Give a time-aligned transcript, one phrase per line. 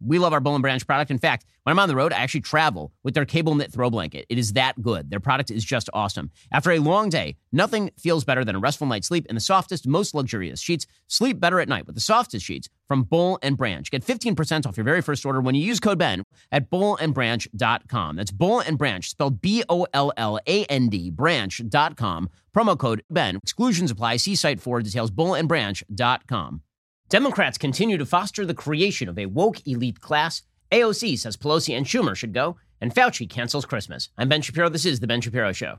[0.00, 1.10] We love our Boll and Branch product.
[1.10, 3.90] In fact, when I'm on the road, I actually travel with their cable knit throw
[3.90, 4.26] blanket.
[4.28, 5.10] It is that good.
[5.10, 6.30] Their product is just awesome.
[6.52, 9.86] After a long day, nothing feels better than a restful night's sleep in the softest,
[9.86, 10.86] most luxurious sheets.
[11.08, 13.90] Sleep better at night with the softest sheets from Boll and Branch.
[13.90, 16.22] Get 15% off your very first order when you use code BEN
[16.52, 18.16] at bollandbranch.com.
[18.16, 22.30] That's Boll and Branch, spelled B O L L A N D, branch.com.
[22.54, 23.36] Promo code BEN.
[23.36, 24.16] Exclusions apply.
[24.16, 25.10] See site for details.
[25.10, 26.62] Bollandbranch.com.
[27.08, 30.42] Democrats continue to foster the creation of a woke elite class.
[30.72, 34.08] AOC says Pelosi and Schumer should go, and Fauci cancels Christmas.
[34.18, 34.68] I'm Ben Shapiro.
[34.68, 35.78] This is The Ben Shapiro Show.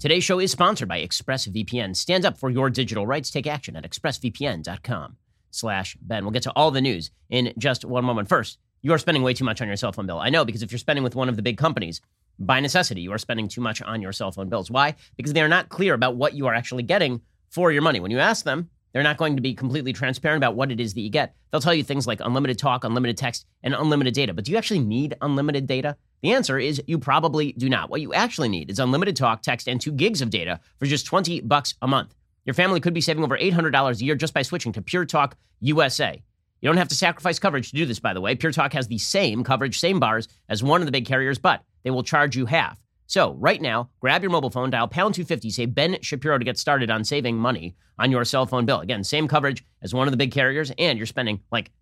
[0.00, 1.94] Today's show is sponsored by ExpressVPN.
[1.94, 3.30] Stand up for your digital rights.
[3.30, 5.16] Take action at expressvpn.com
[5.52, 6.24] slash Ben.
[6.24, 8.28] We'll get to all the news in just one moment.
[8.28, 10.18] First, you are spending way too much on your cell phone bill.
[10.18, 12.00] I know, because if you're spending with one of the big companies,
[12.38, 14.70] by necessity, you are spending too much on your cell phone bills.
[14.70, 14.94] Why?
[15.16, 18.00] Because they are not clear about what you are actually getting for your money.
[18.00, 20.94] When you ask them, they're not going to be completely transparent about what it is
[20.94, 21.34] that you get.
[21.50, 24.34] They'll tell you things like unlimited talk, unlimited text, and unlimited data.
[24.34, 25.96] But do you actually need unlimited data?
[26.22, 27.90] The answer is you probably do not.
[27.90, 31.06] What you actually need is unlimited talk, text, and two gigs of data for just
[31.06, 32.14] 20 bucks a month.
[32.44, 35.36] Your family could be saving over $800 a year just by switching to Pure Talk
[35.60, 36.22] USA.
[36.62, 38.36] You don't have to sacrifice coverage to do this, by the way.
[38.36, 41.64] Pure Talk has the same coverage, same bars as one of the big carriers, but
[41.82, 42.80] they will charge you half.
[43.08, 46.56] So, right now, grab your mobile phone, dial pound 250, say Ben Shapiro to get
[46.56, 48.78] started on saving money on your cell phone bill.
[48.78, 51.72] Again, same coverage as one of the big carriers, and you're spending like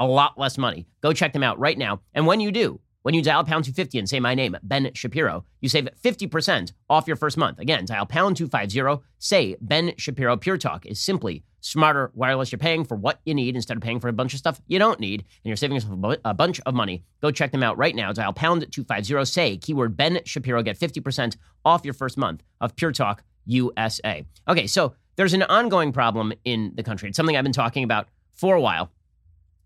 [0.00, 0.86] a lot less money.
[1.02, 2.00] Go check them out right now.
[2.14, 5.44] And when you do, when you dial pound 250 and say my name, Ben Shapiro,
[5.60, 7.58] you save 50% off your first month.
[7.58, 10.36] Again, dial pound 250, say Ben Shapiro.
[10.36, 12.52] Pure Talk is simply smarter wireless.
[12.52, 14.78] You're paying for what you need instead of paying for a bunch of stuff you
[14.78, 17.04] don't need, and you're saving yourself a bunch of money.
[17.22, 18.12] Go check them out right now.
[18.12, 22.92] Dial pound 250, say keyword Ben Shapiro, get 50% off your first month of Pure
[22.92, 24.24] Talk USA.
[24.48, 27.08] Okay, so there's an ongoing problem in the country.
[27.08, 28.90] It's something I've been talking about for a while.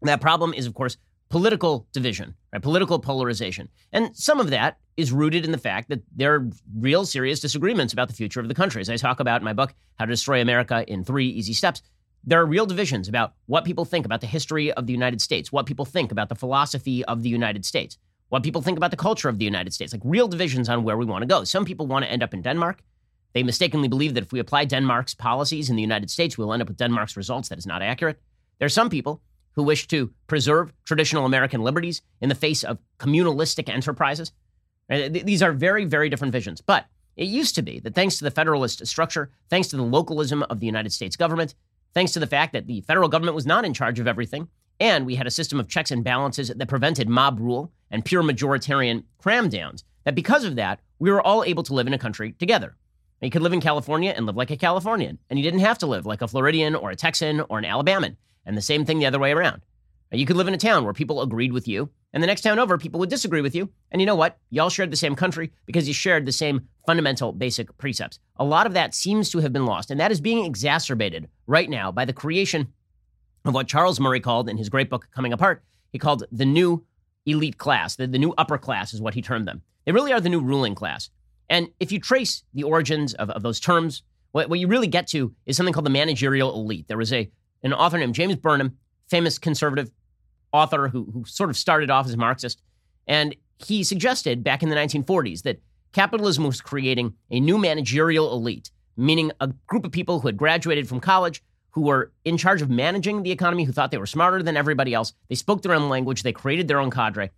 [0.03, 0.97] That problem is, of course,
[1.35, 2.63] political division, right?
[2.63, 3.69] Political polarization.
[3.93, 7.93] And some of that is rooted in the fact that there are real serious disagreements
[7.93, 8.81] about the future of the country.
[8.81, 11.83] As I talk about in my book, How to Destroy America in Three Easy Steps,
[12.23, 15.51] there are real divisions about what people think about the history of the United States,
[15.51, 18.97] what people think about the philosophy of the United States, what people think about the
[18.97, 21.43] culture of the United States, like real divisions on where we want to go.
[21.43, 22.79] Some people want to end up in Denmark.
[23.33, 26.63] They mistakenly believe that if we apply Denmark's policies in the United States, we'll end
[26.63, 27.49] up with Denmark's results.
[27.49, 28.21] That is not accurate.
[28.61, 29.21] There are some people
[29.57, 34.33] who wish to preserve traditional American liberties in the face of communalistic enterprises.
[34.91, 36.61] Uh, these are very, very different visions.
[36.61, 40.43] But it used to be that thanks to the federalist structure, thanks to the localism
[40.45, 41.55] of the United States government,
[41.95, 44.49] thanks to the fact that the federal government was not in charge of everything,
[44.81, 48.23] and we had a system of checks and balances that prevented mob rule and pure
[48.23, 51.99] majoritarian cram downs, that because of that, we were all able to live in a
[51.99, 52.75] country together.
[53.21, 55.87] You could live in California and live like a Californian, and you didn't have to
[55.87, 58.17] live like a Floridian or a Texan or an Alabaman.
[58.47, 59.63] And the same thing the other way around.
[60.13, 62.61] You could live in a town where people agreed with you, and the next town
[62.61, 63.71] over, people would disagree with you.
[63.91, 64.39] And you know what?
[64.51, 68.21] Y'all shared the same country because you shared the same fundamental basic precepts.
[68.37, 71.69] A lot of that seems to have been lost, and that is being exacerbated right
[71.69, 72.73] now by the creation
[73.45, 76.85] of what Charles Murray called in his great book, Coming Apart, he called the new
[77.27, 77.97] elite class.
[77.97, 79.63] The, the new upper class is what he termed them.
[79.85, 81.11] They really are the new ruling class.
[81.51, 85.07] And if you trace the origins of, of those terms, what, what you really get
[85.09, 86.89] to is something called the managerial elite.
[86.89, 87.31] There was a
[87.65, 88.77] an author named James Burnham,
[89.09, 89.91] famous conservative
[90.53, 92.63] author who, who sort of started off as a Marxist.
[93.09, 95.61] And he suggested back in the 1940s that
[95.93, 100.89] capitalism was creating a new managerial elite, meaning a group of people who had graduated
[100.89, 104.43] from college, who were in charge of managing the economy, who thought they were smarter
[104.43, 105.13] than everybody else.
[105.29, 107.31] They spoke their own language, they created their own cadre.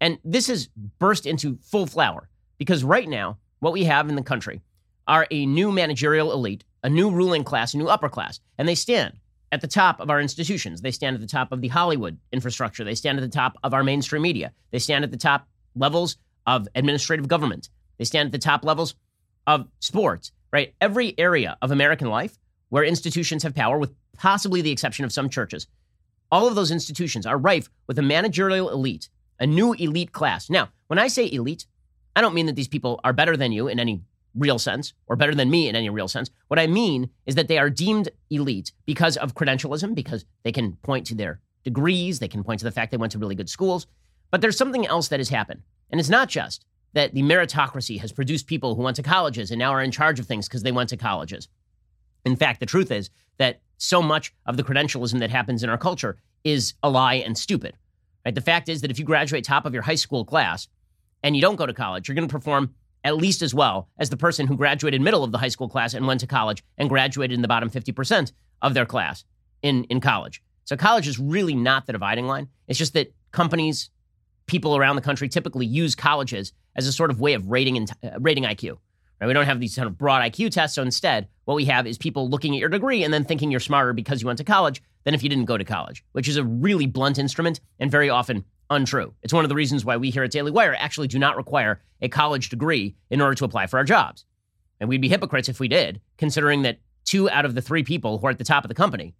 [0.00, 0.68] And this has
[0.98, 4.60] burst into full flower because right now, what we have in the country
[5.08, 8.74] are a new managerial elite, a new ruling class, a new upper class, and they
[8.74, 9.14] stand
[9.52, 10.80] at the top of our institutions.
[10.80, 12.84] They stand at the top of the Hollywood infrastructure.
[12.84, 14.52] They stand at the top of our mainstream media.
[14.70, 16.16] They stand at the top levels
[16.46, 17.68] of administrative government.
[17.98, 18.94] They stand at the top levels
[19.46, 20.74] of sports, right?
[20.80, 25.28] Every area of American life where institutions have power, with possibly the exception of some
[25.28, 25.66] churches,
[26.30, 29.08] all of those institutions are rife with a managerial elite,
[29.40, 30.50] a new elite class.
[30.50, 31.66] Now, when I say elite,
[32.14, 34.02] I don't mean that these people are better than you in any
[34.38, 36.30] real sense or better than me in any real sense.
[36.48, 40.72] What I mean is that they are deemed elite because of credentialism, because they can
[40.82, 43.50] point to their degrees, they can point to the fact they went to really good
[43.50, 43.86] schools.
[44.30, 45.62] But there's something else that has happened.
[45.90, 46.64] And it's not just
[46.94, 50.18] that the meritocracy has produced people who went to colleges and now are in charge
[50.18, 51.48] of things because they went to colleges.
[52.24, 55.78] In fact, the truth is that so much of the credentialism that happens in our
[55.78, 57.76] culture is a lie and stupid.
[58.24, 58.34] Right?
[58.34, 60.68] The fact is that if you graduate top of your high school class
[61.22, 62.74] and you don't go to college, you're going to perform
[63.08, 65.94] at least as well as the person who graduated middle of the high school class
[65.94, 69.24] and went to college and graduated in the bottom 50% of their class
[69.62, 70.42] in, in college.
[70.66, 72.48] So college is really not the dividing line.
[72.66, 73.88] It's just that companies,
[74.46, 78.20] people around the country typically use colleges as a sort of way of rating uh,
[78.20, 78.76] rating IQ.
[79.20, 79.26] Right?
[79.26, 80.74] We don't have these kind of broad IQ tests.
[80.74, 83.58] So instead, what we have is people looking at your degree and then thinking you're
[83.58, 86.36] smarter because you went to college than if you didn't go to college, which is
[86.36, 89.14] a really blunt instrument and very often untrue.
[89.22, 91.80] It's one of the reasons why we here at Daily Wire actually do not require
[92.00, 94.24] a college degree in order to apply for our jobs.
[94.80, 98.18] And we'd be hypocrites if we did, considering that two out of the three people
[98.18, 99.14] who are at the top of the company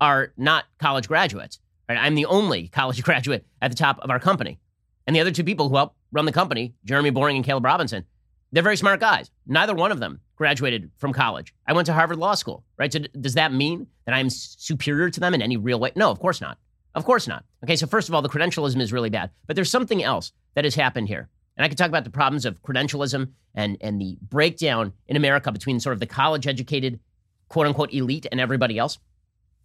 [0.00, 1.58] are not college graduates.
[1.88, 1.98] Right?
[1.98, 4.58] I'm the only college graduate at the top of our company.
[5.06, 8.04] And the other two people who help run the company, Jeremy Boring and Caleb Robinson,
[8.52, 9.30] they're very smart guys.
[9.46, 11.54] Neither one of them graduated from college.
[11.66, 12.92] I went to Harvard Law School, right?
[12.92, 15.92] So does that mean that I'm superior to them in any real way?
[15.96, 16.58] No, of course not.
[16.94, 17.44] Of course not.
[17.64, 19.30] Okay, so first of all, the credentialism is really bad.
[19.46, 21.28] But there's something else that has happened here.
[21.56, 25.52] And I can talk about the problems of credentialism and, and the breakdown in America
[25.52, 27.00] between sort of the college educated,
[27.48, 28.98] quote unquote, elite and everybody else.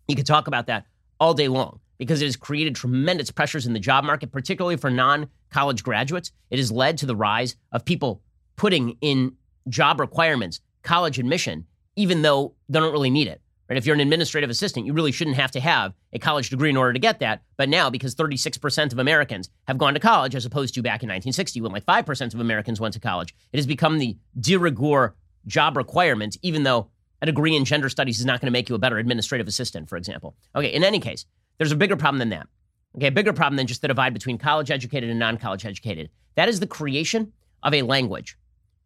[0.07, 0.85] You could talk about that
[1.19, 4.89] all day long because it has created tremendous pressures in the job market, particularly for
[4.89, 6.31] non college graduates.
[6.49, 8.21] It has led to the rise of people
[8.55, 9.33] putting in
[9.69, 11.65] job requirements college admission,
[11.95, 13.41] even though they don't really need it.
[13.69, 13.77] Right?
[13.77, 16.77] If you're an administrative assistant, you really shouldn't have to have a college degree in
[16.77, 17.41] order to get that.
[17.57, 21.09] But now, because 36% of Americans have gone to college, as opposed to back in
[21.09, 25.15] 1960 when like 5% of Americans went to college, it has become the de rigueur
[25.45, 26.89] job requirement, even though
[27.21, 29.89] a degree in gender studies is not going to make you a better administrative assistant,
[29.89, 30.35] for example.
[30.55, 31.25] Okay, in any case,
[31.57, 32.47] there's a bigger problem than that.
[32.95, 36.09] Okay, a bigger problem than just the divide between college educated and non college educated.
[36.35, 37.33] That is the creation
[37.63, 38.37] of a language.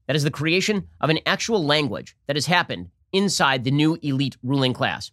[0.08, 4.38] That is the creation of an actual language that has happened inside the new elite
[4.44, 5.12] ruling class.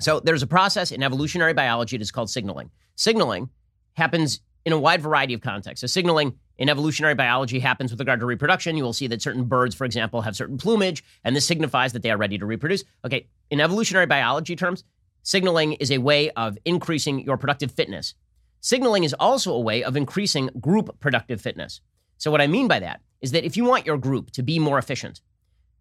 [0.00, 2.70] So there's a process in evolutionary biology that is called signaling.
[2.96, 3.50] Signaling
[3.94, 5.80] happens in a wide variety of contexts.
[5.80, 8.76] So signaling in evolutionary biology happens with regard to reproduction.
[8.76, 12.02] You will see that certain birds, for example, have certain plumage, and this signifies that
[12.02, 12.84] they are ready to reproduce.
[13.04, 14.84] Okay, in evolutionary biology terms,
[15.22, 18.14] signaling is a way of increasing your productive fitness.
[18.60, 21.80] Signaling is also a way of increasing group productive fitness.
[22.18, 24.58] So, what I mean by that is that if you want your group to be
[24.58, 25.20] more efficient,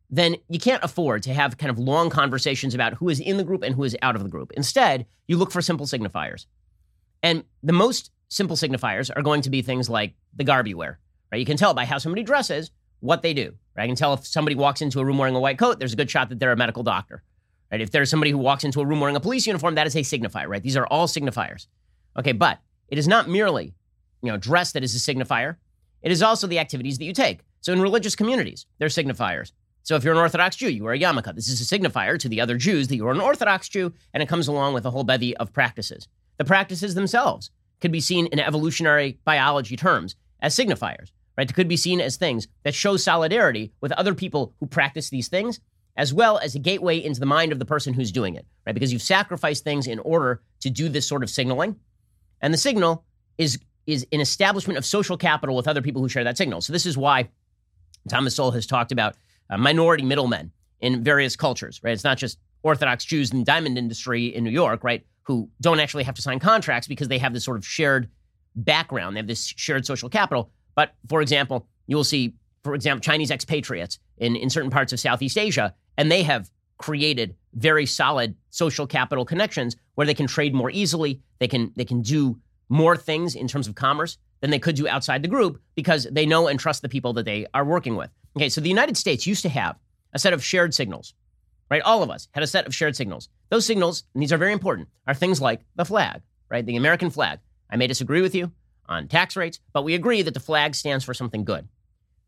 [0.10, 3.44] then you can't afford to have kind of long conversations about who is in the
[3.44, 4.52] group and who is out of the group.
[4.56, 6.46] Instead, you look for simple signifiers.
[7.24, 11.00] And the most simple signifiers are going to be things like the garb you wear.
[11.32, 11.40] Right?
[11.40, 13.54] You can tell by how somebody dresses what they do.
[13.76, 13.84] Right?
[13.84, 15.98] I can tell if somebody walks into a room wearing a white coat, there's a
[15.98, 17.24] good shot that they're a medical doctor.
[17.72, 17.82] Right?
[17.82, 20.02] If there's somebody who walks into a room wearing a police uniform, that is a
[20.02, 20.62] signifier, right?
[20.62, 21.68] These are all signifiers.
[22.18, 23.74] Okay, but it is not merely,
[24.22, 25.58] you know, dress that is a signifier.
[26.02, 27.42] It is also the activities that you take.
[27.62, 29.52] So in religious communities, they're signifiers.
[29.86, 31.36] So if you're an Orthodox Jew, you wear a yarmulke.
[31.36, 34.28] This is a signifier to the other Jews that you're an Orthodox Jew, and it
[34.28, 36.08] comes along with a whole bevy of practices.
[36.38, 37.52] The practices themselves
[37.82, 41.48] could be seen in evolutionary biology terms as signifiers, right?
[41.48, 45.28] They could be seen as things that show solidarity with other people who practice these
[45.28, 45.60] things,
[45.98, 48.74] as well as a gateway into the mind of the person who's doing it, right?
[48.74, 51.76] Because you've sacrificed things in order to do this sort of signaling.
[52.42, 53.06] And the signal
[53.38, 56.60] is is an establishment of social capital with other people who share that signal.
[56.60, 57.30] So this is why
[58.10, 59.16] Thomas Sowell has talked about
[59.50, 61.94] uh, minority middlemen in various cultures, right?
[61.94, 65.80] It's not just Orthodox Jews in the diamond industry in New York, right, who don't
[65.80, 68.10] actually have to sign contracts because they have this sort of shared
[68.56, 69.16] background.
[69.16, 70.52] They have this shared social capital.
[70.76, 75.00] But for example, you will see, for example, Chinese expatriates in, in certain parts of
[75.00, 80.54] Southeast Asia, and they have created very solid social capital connections where they can trade
[80.54, 81.22] more easily.
[81.40, 84.88] They can they can do more things in terms of commerce than they could do
[84.88, 88.10] outside the group because they know and trust the people that they are working with.
[88.38, 89.78] Okay, so the United States used to have
[90.14, 91.14] a set of shared signals,
[91.70, 91.82] right?
[91.82, 93.30] All of us had a set of shared signals.
[93.50, 96.66] Those signals, and these are very important, are things like the flag, right?
[96.66, 97.40] The American flag.
[97.70, 98.52] I may disagree with you
[98.88, 101.68] on tax rates, but we agree that the flag stands for something good,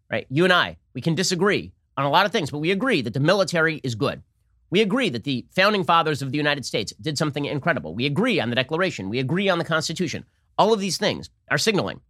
[0.10, 0.26] right?
[0.30, 3.14] You and I, we can disagree on a lot of things, but we agree that
[3.14, 4.22] the military is good.
[4.70, 7.96] We agree that the founding fathers of the United States did something incredible.
[7.96, 9.10] We agree on the Declaration.
[9.10, 10.26] We agree on the Constitution.
[10.58, 12.02] All of these things are signaling.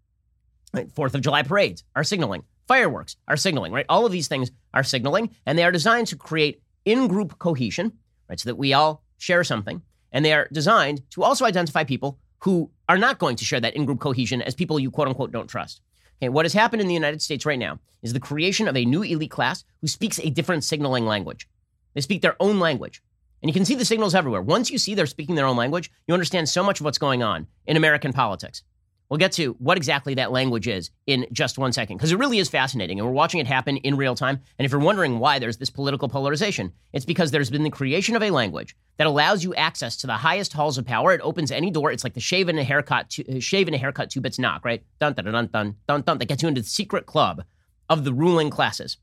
[0.95, 2.43] Fourth of July parades are signaling.
[2.67, 3.85] Fireworks are signaling, right?
[3.87, 7.93] All of these things are signaling, and they are designed to create in group cohesion,
[8.29, 8.39] right?
[8.39, 9.81] So that we all share something.
[10.11, 13.75] And they are designed to also identify people who are not going to share that
[13.75, 15.81] in group cohesion as people you quote unquote don't trust.
[16.19, 18.85] Okay, what has happened in the United States right now is the creation of a
[18.85, 21.47] new elite class who speaks a different signaling language.
[21.93, 23.01] They speak their own language.
[23.41, 24.41] And you can see the signals everywhere.
[24.41, 27.21] Once you see they're speaking their own language, you understand so much of what's going
[27.21, 28.63] on in American politics.
[29.09, 32.39] We'll get to what exactly that language is in just one second, because it really
[32.39, 34.41] is fascinating, and we're watching it happen in real time.
[34.59, 38.17] And if you're wondering why there's this political polarization, it's because there's been the creation
[38.17, 41.13] of a language that allows you access to the highest halls of power.
[41.13, 41.91] It opens any door.
[41.91, 44.39] It's like the shave and a haircut, two, uh, shave and a haircut, two bits
[44.39, 44.83] knock, right?
[44.99, 46.17] Dun dun dun dun dun dun.
[46.17, 47.43] That gets you into the secret club
[47.89, 48.97] of the ruling classes,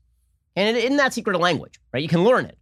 [0.55, 2.03] and in that secret language, right?
[2.03, 2.59] You can learn it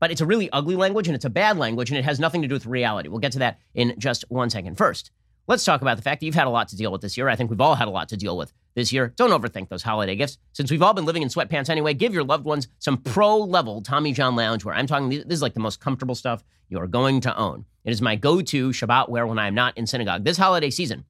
[0.00, 2.42] but it's a really ugly language and it's a bad language and it has nothing
[2.42, 3.08] to do with reality.
[3.08, 4.76] We'll get to that in just one second.
[4.76, 5.10] First,
[5.50, 7.28] let's talk about the fact that you've had a lot to deal with this year.
[7.28, 9.12] I think we've all had a lot to deal with this year.
[9.16, 10.38] Don't overthink those holiday gifts.
[10.52, 13.82] Since we've all been living in sweatpants anyway, give your loved ones some pro level
[13.82, 14.76] Tommy John loungewear.
[14.76, 17.64] I'm talking, this is like the most comfortable stuff you are going to own.
[17.84, 20.22] It is my go to Shabbat wear when I'm not in synagogue.
[20.22, 21.04] This holiday season,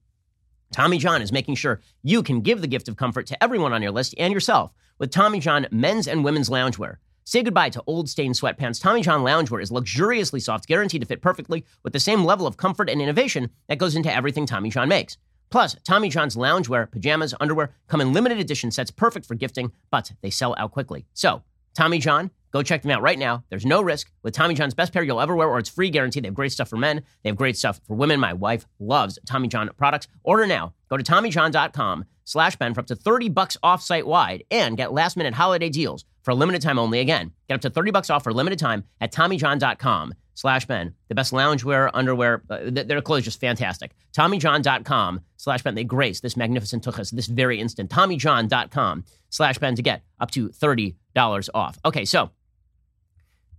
[0.72, 3.82] Tommy John is making sure you can give the gift of comfort to everyone on
[3.82, 6.96] your list and yourself with Tommy John men's and women's loungewear.
[7.30, 8.82] Say goodbye to old stained sweatpants.
[8.82, 12.56] Tommy John loungewear is luxuriously soft, guaranteed to fit perfectly with the same level of
[12.56, 15.16] comfort and innovation that goes into everything Tommy John makes.
[15.48, 20.10] Plus, Tommy John's loungewear, pajamas, underwear come in limited edition sets perfect for gifting, but
[20.22, 21.06] they sell out quickly.
[21.14, 23.44] So, Tommy John, go check them out right now.
[23.48, 24.10] There's no risk.
[24.24, 26.24] With Tommy John's best pair you'll ever wear, or it's free guaranteed.
[26.24, 27.04] They have great stuff for men.
[27.22, 28.18] They have great stuff for women.
[28.18, 30.08] My wife loves Tommy John products.
[30.24, 30.74] Order now.
[30.88, 34.92] Go to TommyJohn.com slash Ben for up to 30 bucks off site wide and get
[34.92, 37.00] last minute holiday deals for a limited time only.
[37.00, 40.94] Again, get up to 30 bucks off for a limited time at TommyJohn.com slash Ben.
[41.08, 43.92] The best loungewear, underwear, uh, their clothes just fantastic.
[44.16, 45.74] TommyJohn.com slash Ben.
[45.74, 47.90] They grace this magnificent tuchus this very instant.
[47.90, 50.94] TommyJohn.com slash Ben to get up to $30
[51.54, 51.78] off.
[51.84, 52.30] Okay, so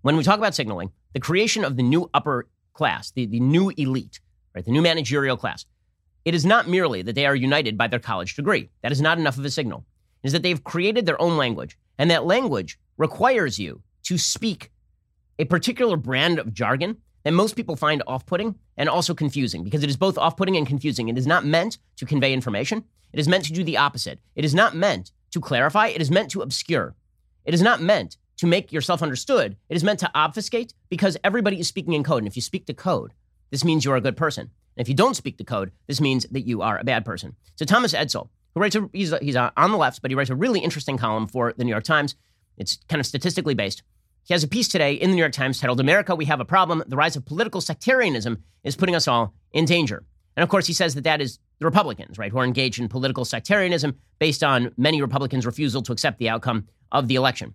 [0.01, 3.69] when we talk about signaling, the creation of the new upper class, the, the new
[3.77, 4.19] elite,
[4.55, 5.65] right, the new managerial class,
[6.25, 8.69] it is not merely that they are united by their college degree.
[8.81, 9.85] That is not enough of a signal.
[10.23, 14.71] It is that they've created their own language and that language requires you to speak
[15.37, 19.83] a particular brand of jargon that most people find off putting and also confusing because
[19.83, 21.09] it is both off putting and confusing.
[21.09, 24.19] It is not meant to convey information, it is meant to do the opposite.
[24.35, 26.95] It is not meant to clarify, it is meant to obscure.
[27.45, 29.55] It is not meant to make yourself understood.
[29.69, 32.23] It is meant to obfuscate because everybody is speaking in code.
[32.23, 33.13] And if you speak the code,
[33.51, 34.49] this means you're a good person.
[34.75, 37.35] And if you don't speak the code, this means that you are a bad person.
[37.57, 40.29] So Thomas Edsall who writes a, he's, he's uh, on the left, but he writes
[40.29, 42.15] a really interesting column for the New York Times.
[42.57, 43.83] It's kind of statistically based.
[44.23, 46.45] He has a piece today in the New York Times titled America, We Have a
[46.45, 46.83] Problem.
[46.85, 50.03] The Rise of Political Sectarianism is Putting Us All in Danger.
[50.35, 52.87] And of course, he says that that is the Republicans, right, who are engaged in
[52.87, 57.53] political sectarianism based on many Republicans' refusal to accept the outcome of the election.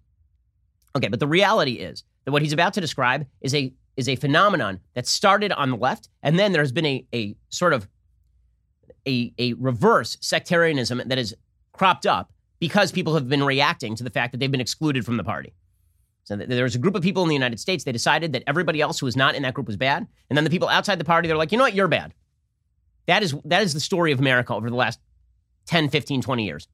[0.96, 4.16] Okay, but the reality is that what he's about to describe is a is a
[4.16, 7.88] phenomenon that started on the left, and then there has been a, a sort of
[9.06, 11.34] a, a reverse sectarianism that has
[11.72, 15.16] cropped up because people have been reacting to the fact that they've been excluded from
[15.16, 15.54] the party.
[16.25, 18.98] So there's a group of people in the United States, they decided that everybody else
[18.98, 20.06] who was not in that group was bad.
[20.28, 22.14] And then the people outside the party, they're like, you know what, you're bad.
[23.06, 24.98] That is, that is the story of America over the last
[25.66, 26.66] 10, 15, 20 years.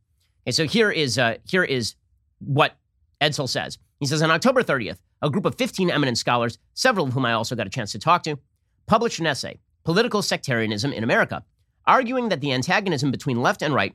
[0.44, 1.96] Okay, so here is, uh, here is
[2.38, 2.76] what
[3.20, 3.76] Edsall says.
[4.00, 7.34] He says, on October 30th, a group of 15 eminent scholars, several of whom I
[7.34, 8.38] also got a chance to talk to,
[8.86, 11.44] published an essay, Political Sectarianism in America,
[11.86, 13.94] arguing that the antagonism between left and right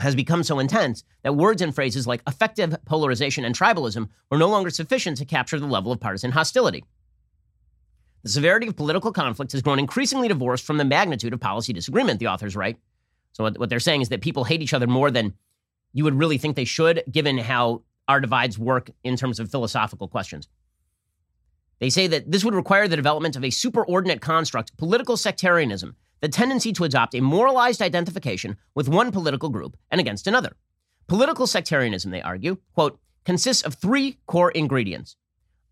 [0.00, 4.48] has become so intense that words and phrases like affective polarization and tribalism were no
[4.48, 6.84] longer sufficient to capture the level of partisan hostility.
[8.22, 12.20] The severity of political conflict has grown increasingly divorced from the magnitude of policy disagreement,
[12.20, 12.76] the authors write.
[13.32, 15.34] So, what, what they're saying is that people hate each other more than
[15.92, 20.08] you would really think they should, given how our divides work in terms of philosophical
[20.08, 20.48] questions.
[21.78, 26.28] They say that this would require the development of a superordinate construct, political sectarianism, the
[26.28, 30.56] tendency to adopt a moralized identification with one political group and against another.
[31.06, 35.16] Political sectarianism, they argue, quote, consists of three core ingredients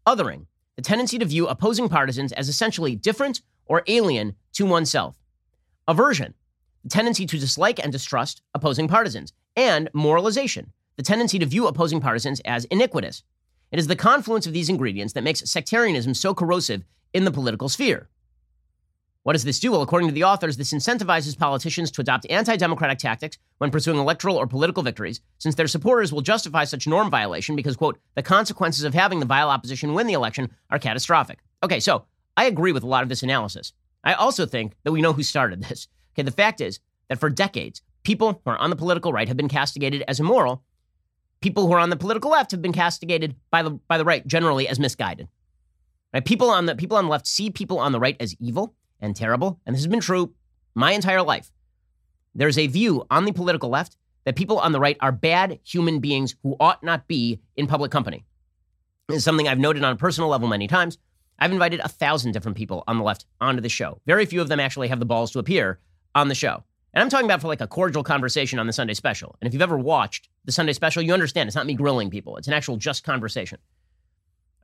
[0.07, 5.17] othering, the tendency to view opposing partisans as essentially different or alien to oneself,
[5.89, 6.35] aversion,
[6.85, 12.01] the tendency to dislike and distrust opposing partisans, and moralization, the tendency to view opposing
[12.01, 13.25] partisans as iniquitous.
[13.73, 17.69] It is the confluence of these ingredients that makes sectarianism so corrosive in the political
[17.69, 18.09] sphere.
[19.27, 19.73] What does this do?
[19.73, 23.99] Well, according to the authors, this incentivizes politicians to adopt anti democratic tactics when pursuing
[23.99, 28.23] electoral or political victories, since their supporters will justify such norm violation because, quote, the
[28.23, 31.41] consequences of having the vile opposition win the election are catastrophic.
[31.65, 32.05] Okay, so
[32.37, 33.73] I agree with a lot of this analysis.
[34.05, 35.89] I also think that we know who started this.
[36.15, 36.79] Okay, the fact is
[37.09, 40.63] that for decades, people who are on the political right have been castigated as immoral.
[41.41, 44.25] People who are on the political left have been castigated by the by the right
[44.25, 45.27] generally as misguided.
[46.15, 46.25] Right?
[46.25, 49.15] People on the people on the left see people on the right as evil and
[49.15, 50.33] terrible, and this has been true
[50.75, 51.51] my entire life.
[52.35, 56.01] There's a view on the political left that people on the right are bad human
[56.01, 58.25] beings who ought not be in public company.
[59.09, 60.99] It's something I've noted on a personal level many times.
[61.39, 64.01] I've invited a thousand different people on the left onto the show.
[64.07, 65.79] Very few of them actually have the balls to appear
[66.15, 66.65] on the show.
[66.93, 69.37] And I'm talking about for like a cordial conversation on the Sunday special.
[69.41, 72.37] And if you've ever watched the Sunday special, you understand it's not me grilling people,
[72.37, 73.59] it's an actual just conversation.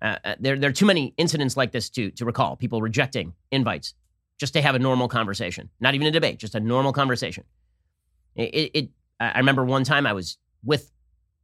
[0.01, 3.35] Uh, uh, there, there are too many incidents like this to, to recall people rejecting
[3.51, 3.95] invites
[4.43, 7.45] just to have a normal conversation, not even a debate, just a normal conversation.
[8.35, 8.89] It, it,
[9.21, 10.91] I remember one time I was with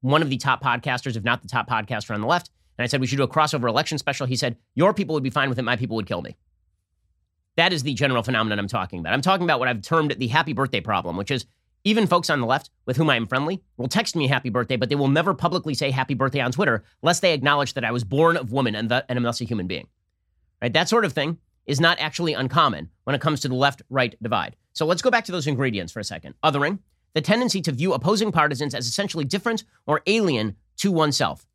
[0.00, 2.88] one of the top podcasters, if not the top podcaster on the left, and I
[2.88, 4.26] said we should do a crossover election special.
[4.26, 6.36] He said, Your people would be fine with it, my people would kill me.
[7.54, 9.12] That is the general phenomenon I'm talking about.
[9.12, 11.46] I'm talking about what I've termed the happy birthday problem, which is
[11.84, 14.74] even folks on the left with whom I am friendly will text me happy birthday,
[14.74, 17.92] but they will never publicly say happy birthday on Twitter lest they acknowledge that I
[17.92, 19.86] was born of woman and, the, and am thus a human being.
[20.60, 20.72] Right?
[20.72, 24.20] That sort of thing is not actually uncommon when it comes to the left right
[24.20, 24.56] divide.
[24.72, 26.34] So let's go back to those ingredients for a second.
[26.42, 26.80] Othering,
[27.14, 31.46] the tendency to view opposing partisans as essentially different or alien to oneself.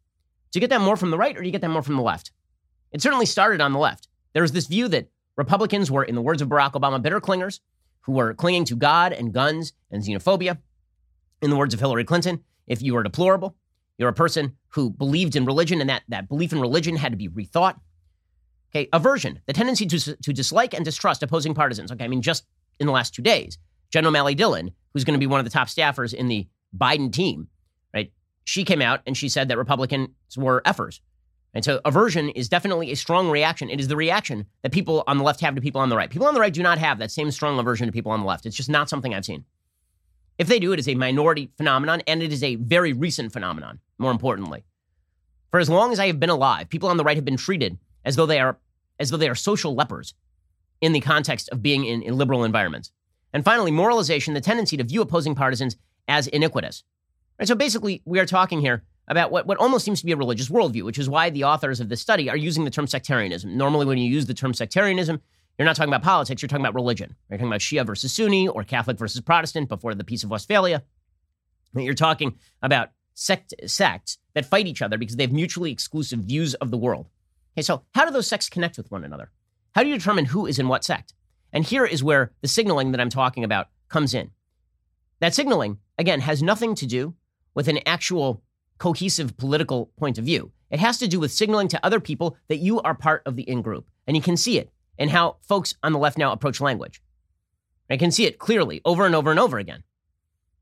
[0.51, 1.95] Do you get that more from the right or do you get that more from
[1.95, 2.31] the left?
[2.91, 4.07] It certainly started on the left.
[4.33, 7.59] There was this view that Republicans were, in the words of Barack Obama, bitter clingers
[8.01, 10.59] who were clinging to God and guns and xenophobia.
[11.41, 13.55] In the words of Hillary Clinton, if you are deplorable,
[13.97, 17.17] you're a person who believed in religion and that, that belief in religion had to
[17.17, 17.79] be rethought.
[18.75, 21.91] Okay, aversion, the tendency to, to dislike and distrust opposing partisans.
[21.91, 22.45] Okay, I mean, just
[22.79, 23.57] in the last two days,
[23.91, 27.13] Jen O'Malley Dillon, who's going to be one of the top staffers in the Biden
[27.13, 27.49] team,
[27.93, 28.11] right?
[28.45, 30.99] She came out and she said that Republicans were effers.
[31.53, 33.69] And so aversion is definitely a strong reaction.
[33.69, 36.09] It is the reaction that people on the left have to people on the right.
[36.09, 38.25] People on the right do not have that same strong aversion to people on the
[38.25, 38.47] left.
[38.47, 39.45] It's just not something I've seen.
[40.39, 43.79] If they do, it is a minority phenomenon, and it is a very recent phenomenon,
[43.99, 44.63] more importantly.
[45.51, 47.77] For as long as I have been alive, people on the right have been treated
[48.05, 48.57] as though they are
[48.99, 50.13] as though they are social lepers
[50.81, 52.91] in the context of being in, in liberal environments.
[53.33, 56.83] And finally, moralization, the tendency to view opposing partisans as iniquitous.
[57.39, 60.17] Right, so basically, we are talking here about what, what almost seems to be a
[60.17, 63.57] religious worldview, which is why the authors of this study are using the term sectarianism.
[63.57, 65.21] Normally, when you use the term sectarianism,
[65.57, 67.15] you're not talking about politics, you're talking about religion.
[67.29, 70.83] You're talking about Shia versus Sunni or Catholic versus Protestant before the Peace of Westphalia.
[71.75, 76.53] You're talking about sect, sects that fight each other because they have mutually exclusive views
[76.55, 77.07] of the world.
[77.53, 79.31] Okay, so how do those sects connect with one another?
[79.75, 81.13] How do you determine who is in what sect?
[81.51, 84.31] And here is where the signaling that I'm talking about comes in.
[85.19, 87.13] That signaling, again, has nothing to do
[87.53, 88.43] with an actual
[88.79, 90.51] cohesive political point of view.
[90.71, 93.43] It has to do with signaling to other people that you are part of the
[93.43, 93.87] in group.
[94.07, 97.01] And you can see it in how folks on the left now approach language.
[97.89, 99.83] I can see it clearly over and over and over again.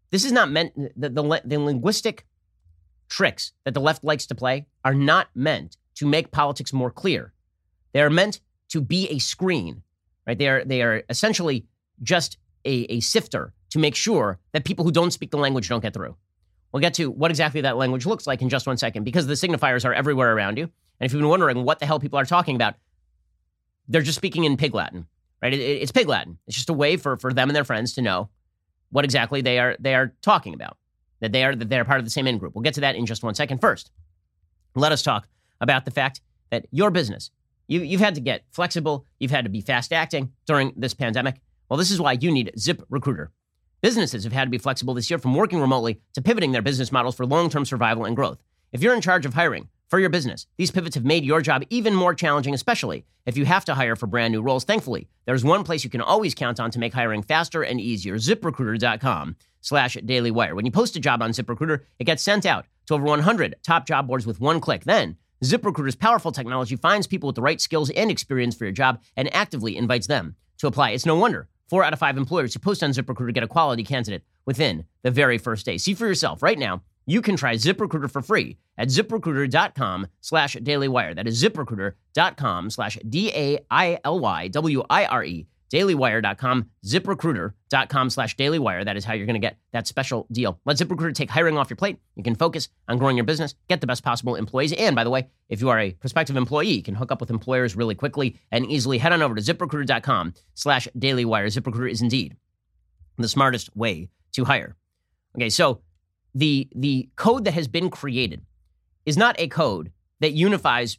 [0.09, 2.25] This is not meant, the, the, the linguistic
[3.07, 7.31] tricks that the left likes to play are not meant to make politics more clear.
[7.93, 9.83] They are meant to be a screen,
[10.25, 10.35] right?
[10.35, 11.67] They are, they are essentially
[12.01, 15.83] just a, a sifter to make sure that people who don't speak the language don't
[15.83, 16.15] get through.
[16.71, 19.35] We'll get to what exactly that language looks like in just one second because the
[19.35, 20.63] signifiers are everywhere around you.
[20.63, 22.73] And if you've been wondering what the hell people are talking about,
[23.87, 25.05] they're just speaking in Pig Latin,
[25.39, 25.53] right?
[25.53, 26.39] It, it's Pig Latin.
[26.47, 28.29] It's just a way for, for them and their friends to know
[28.89, 30.77] what exactly they are they are talking about.
[31.19, 32.55] That they are that they're part of the same in group.
[32.55, 33.59] We'll get to that in just one second.
[33.59, 33.91] First,
[34.73, 35.27] let us talk
[35.61, 36.19] about the fact
[36.49, 37.31] that your business,
[37.67, 41.39] you, you've had to get flexible, you've had to be fast acting during this pandemic.
[41.69, 43.27] Well, this is why you need ZipRecruiter.
[43.81, 46.91] Businesses have had to be flexible this year from working remotely to pivoting their business
[46.91, 48.43] models for long term survival and growth.
[48.71, 51.63] If you're in charge of hiring for your business, these pivots have made your job
[51.69, 54.63] even more challenging, especially if you have to hire for brand new roles.
[54.63, 58.15] Thankfully, there's one place you can always count on to make hiring faster and easier
[58.15, 60.55] ziprecruiter.com slash dailywire.
[60.55, 63.87] When you post a job on ZipRecruiter, it gets sent out to over 100 top
[63.87, 64.83] job boards with one click.
[64.83, 69.01] Then, ZipRecruiter's powerful technology finds people with the right skills and experience for your job
[69.17, 70.91] and actively invites them to apply.
[70.91, 73.85] It's no wonder Four out of five employers who post on ZipRecruiter get a quality
[73.85, 75.77] candidate within the very first day.
[75.77, 76.83] See for yourself right now.
[77.05, 81.15] You can try ZipRecruiter for free at ziprecruiter.com slash dailywire.
[81.15, 83.61] That is ziprecruiter.com slash D-A-I-L-Y-W-I-R-E
[85.71, 88.85] dailywire.com, ziprecruiter.com slash dailywire.
[88.85, 90.59] That is how you're going to get that special deal.
[90.65, 91.99] Let ZipRecruiter take hiring off your plate.
[92.15, 94.73] You can focus on growing your business, get the best possible employees.
[94.73, 97.29] And by the way, if you are a prospective employee, you can hook up with
[97.29, 98.97] employers really quickly and easily.
[98.97, 101.45] Head on over to ziprecruiter.com slash dailywire.
[101.45, 102.35] ZipRecruiter is indeed
[103.17, 104.75] the smartest way to hire.
[105.35, 105.81] Okay, so
[106.33, 108.41] the the code that has been created
[109.05, 110.97] is not a code that unifies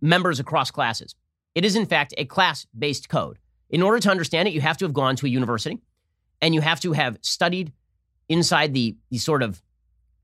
[0.00, 1.14] members across classes.
[1.54, 3.38] It is in fact a class-based code.
[3.70, 5.78] In order to understand it, you have to have gone to a university
[6.40, 7.72] and you have to have studied
[8.28, 9.62] inside the, the sort of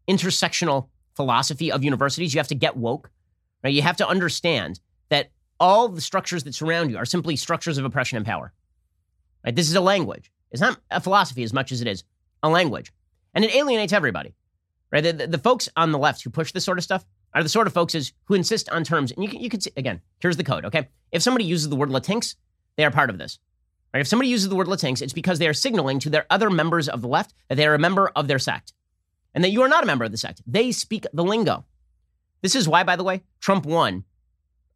[0.09, 2.35] intersectional philosophy of universities.
[2.35, 3.11] You have to get woke,
[3.63, 3.73] right?
[3.73, 4.81] You have to understand
[5.11, 5.31] that
[5.61, 8.53] all the structures that surround you are simply structures of oppression and power.
[9.45, 9.55] Right?
[9.55, 10.31] This is a language.
[10.51, 12.05] It's not a philosophy as much as it is
[12.43, 12.93] a language.
[13.35, 14.35] And it alienates everybody,
[14.93, 15.03] right?
[15.03, 17.49] The, the, the folks on the left who push this sort of stuff are the
[17.49, 19.11] sort of folks is, who insist on terms.
[19.11, 20.89] And you can, you can see, again, here's the code, okay?
[21.11, 22.37] If somebody uses the word Latinx,
[22.77, 23.39] they are part of this.
[23.93, 24.01] Right?
[24.01, 26.89] If somebody uses the word Latinx, it's because they are signaling to their other members
[26.89, 28.73] of the left that they are a member of their sect
[29.35, 30.43] and that you are not a member of the sect.
[30.47, 31.65] They speak the lingo.
[32.43, 34.05] This is why, by the way, Trump won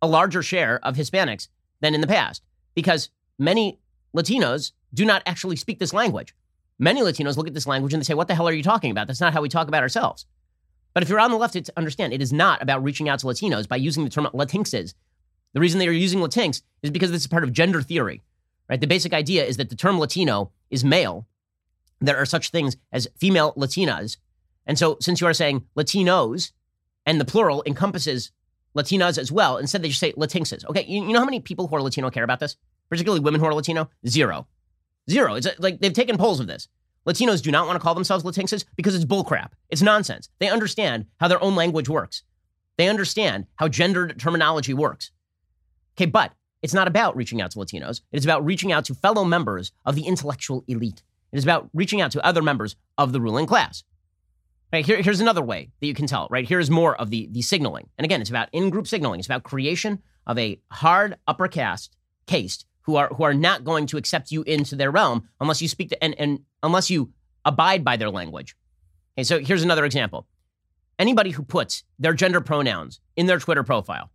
[0.00, 1.48] a larger share of Hispanics
[1.80, 2.42] than in the past
[2.74, 3.80] because many
[4.16, 6.34] Latinos do not actually speak this language.
[6.78, 8.90] Many Latinos look at this language and they say, What the hell are you talking
[8.90, 9.06] about?
[9.06, 10.26] That's not how we talk about ourselves.
[10.94, 13.26] But if you're on the left, it's understand it is not about reaching out to
[13.26, 14.94] Latinos by using the term Latinxes.
[15.54, 18.22] The reason they are using Latinx is because this is part of gender theory,
[18.68, 18.80] right?
[18.80, 21.26] The basic idea is that the term Latino is male.
[22.00, 24.18] There are such things as female Latinas.
[24.66, 26.52] And so, since you are saying Latinos
[27.06, 28.30] and the plural encompasses
[28.76, 30.64] Latinas as well, instead they just say Latinxes.
[30.66, 32.56] Okay, you, you know how many people who are Latino care about this?
[32.90, 33.88] Particularly women who are Latino?
[34.06, 34.46] Zero.
[35.10, 35.34] Zero.
[35.34, 36.68] It's uh, like they've taken polls of this.
[37.06, 39.52] Latinos do not want to call themselves Latinxes because it's bullcrap.
[39.70, 40.28] It's nonsense.
[40.38, 42.22] They understand how their own language works.
[42.76, 45.10] They understand how gendered terminology works.
[45.98, 46.32] Okay, but
[46.62, 48.02] it's not about reaching out to Latinos.
[48.12, 51.02] It is about reaching out to fellow members of the intellectual elite.
[51.32, 53.82] It is about reaching out to other members of the ruling class.
[54.72, 56.46] Right, here, here's another way that you can tell, right?
[56.46, 57.88] Here's more of the, the signaling.
[57.98, 59.18] And again, it's about in-group signaling.
[59.18, 63.86] It's about creation of a hard upper caste, caste who are who are not going
[63.86, 67.12] to accept you into their realm unless you speak to and, and unless you
[67.44, 68.54] abide by their language.
[69.16, 70.26] Okay, so here's another example.
[70.98, 74.10] Anybody who puts their gender pronouns in their Twitter profile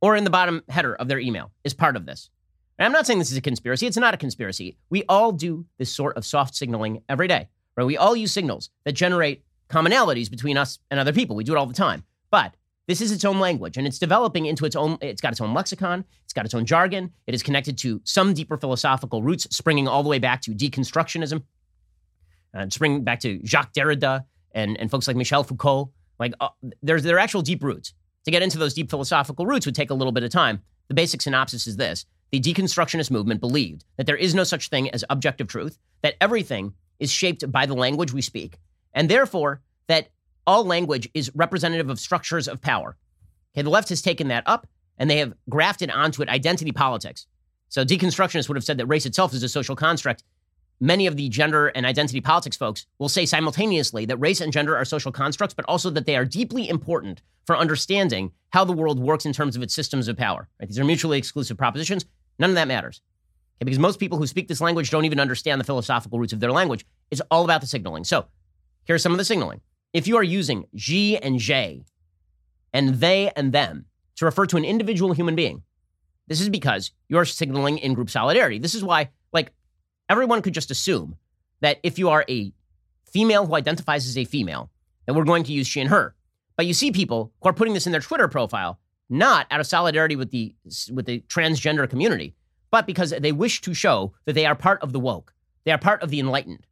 [0.00, 2.30] or in the bottom header of their email is part of this.
[2.78, 3.86] And I'm not saying this is a conspiracy.
[3.86, 4.76] It's not a conspiracy.
[4.88, 7.84] We all do this sort of soft signaling every day, right?
[7.84, 11.34] We all use signals that generate commonalities between us and other people.
[11.34, 12.04] We do it all the time.
[12.30, 12.54] But
[12.86, 14.96] this is its own language, and it's developing into its own.
[15.02, 16.04] It's got its own lexicon.
[16.24, 17.12] It's got its own jargon.
[17.26, 21.42] It is connected to some deeper philosophical roots, springing all the way back to deconstructionism,
[22.54, 25.92] and springing back to Jacques Derrida and and folks like Michel Foucault.
[26.18, 26.48] Like uh,
[26.82, 27.92] there's there are actual deep roots.
[28.28, 30.60] To get into those deep philosophical roots would take a little bit of time.
[30.88, 34.90] The basic synopsis is this: the deconstructionist movement believed that there is no such thing
[34.90, 38.58] as objective truth, that everything is shaped by the language we speak,
[38.92, 40.10] and therefore that
[40.46, 42.98] all language is representative of structures of power.
[43.54, 44.66] Okay, the left has taken that up
[44.98, 47.26] and they have grafted onto it identity politics.
[47.70, 50.22] So deconstructionists would have said that race itself is a social construct.
[50.80, 54.76] Many of the gender and identity politics folks will say simultaneously that race and gender
[54.76, 59.00] are social constructs, but also that they are deeply important for understanding how the world
[59.00, 60.48] works in terms of its systems of power.
[60.60, 60.68] Right?
[60.68, 62.06] These are mutually exclusive propositions.
[62.38, 63.00] None of that matters.
[63.56, 66.38] Okay, because most people who speak this language don't even understand the philosophical roots of
[66.38, 66.86] their language.
[67.10, 68.04] It's all about the signaling.
[68.04, 68.26] So
[68.84, 69.60] here's some of the signaling
[69.92, 71.84] if you are using G and J
[72.72, 73.86] and they and them
[74.16, 75.62] to refer to an individual human being,
[76.28, 78.58] this is because you're signaling in group solidarity.
[78.58, 79.08] This is why,
[80.08, 81.16] everyone could just assume
[81.60, 82.52] that if you are a
[83.04, 84.70] female who identifies as a female,
[85.06, 86.14] that we're going to use she and her.
[86.56, 89.66] But you see people who are putting this in their Twitter profile, not out of
[89.66, 90.54] solidarity with the
[90.92, 92.34] with the transgender community,
[92.70, 95.32] but because they wish to show that they are part of the woke.
[95.64, 96.66] They are part of the enlightened.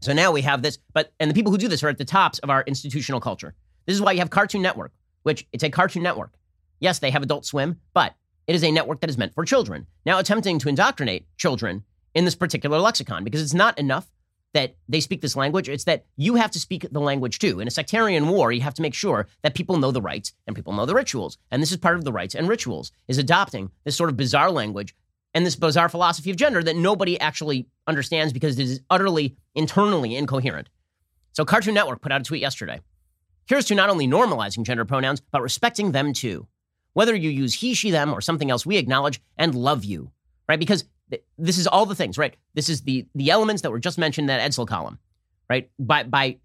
[0.00, 2.04] So now we have this, but and the people who do this are at the
[2.04, 3.54] tops of our institutional culture.
[3.86, 4.92] This is why you have Cartoon Network,
[5.22, 6.32] which it's a Cartoon Network.
[6.80, 8.14] Yes, they have Adult Swim, but
[8.46, 9.86] it is a network that is meant for children.
[10.04, 11.84] Now attempting to indoctrinate children
[12.16, 14.10] in this particular lexicon because it's not enough
[14.54, 15.68] that they speak this language.
[15.68, 17.60] It's that you have to speak the language too.
[17.60, 20.56] In a sectarian war, you have to make sure that people know the rights and
[20.56, 21.36] people know the rituals.
[21.50, 24.50] And this is part of the rights and rituals is adopting this sort of bizarre
[24.50, 24.96] language
[25.34, 30.16] and this bizarre philosophy of gender that nobody actually understands because it is utterly internally
[30.16, 30.70] incoherent.
[31.32, 32.80] So, Cartoon Network put out a tweet yesterday.
[33.46, 36.46] Here's to not only normalizing gender pronouns, but respecting them too.
[36.94, 40.12] Whether you use he, she, them, or something else, we acknowledge and love you,
[40.48, 40.58] right?
[40.58, 40.86] Because
[41.38, 42.36] this is all the things, right?
[42.54, 44.98] This is the the elements that were just mentioned in that Edsall column,
[45.48, 45.70] right?
[45.78, 46.38] By by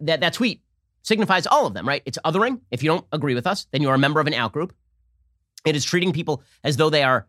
[0.00, 0.62] that that tweet
[1.02, 2.02] signifies all of them, right?
[2.04, 2.60] It's othering.
[2.70, 4.70] If you don't agree with us, then you are a member of an outgroup.
[5.64, 7.26] It is treating people as though they are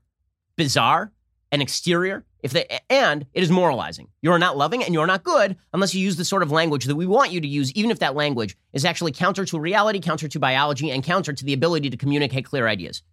[0.56, 1.12] bizarre
[1.52, 5.08] and exterior if they and it is moralizing you are not loving and you are
[5.08, 7.72] not good unless you use the sort of language that we want you to use
[7.74, 11.46] even if that language is actually counter to reality counter to biology and counter to
[11.46, 13.04] the ability to communicate clear ideas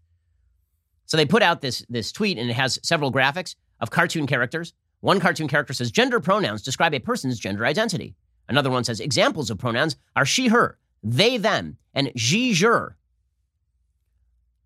[1.11, 4.73] so they put out this this tweet and it has several graphics of cartoon characters
[5.01, 8.14] one cartoon character says gender pronouns describe a person's gender identity
[8.49, 12.96] another one says examples of pronouns are she her they them and she her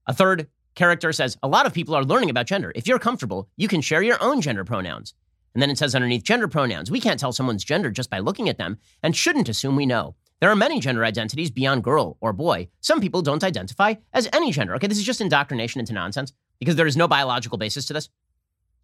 [0.06, 2.72] a third character says, a lot of people are learning about gender.
[2.74, 5.14] If you're comfortable, you can share your own gender pronouns.
[5.54, 8.48] And then it says underneath gender pronouns, we can't tell someone's gender just by looking
[8.48, 10.16] at them and shouldn't assume we know.
[10.44, 12.68] There are many gender identities beyond girl or boy.
[12.82, 14.74] Some people don't identify as any gender.
[14.74, 18.10] Okay, this is just indoctrination into nonsense because there is no biological basis to this.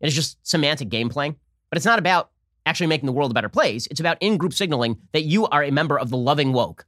[0.00, 1.36] It is just semantic game playing.
[1.68, 2.30] But it's not about
[2.64, 3.86] actually making the world a better place.
[3.88, 6.86] It's about in group signaling that you are a member of the loving woke.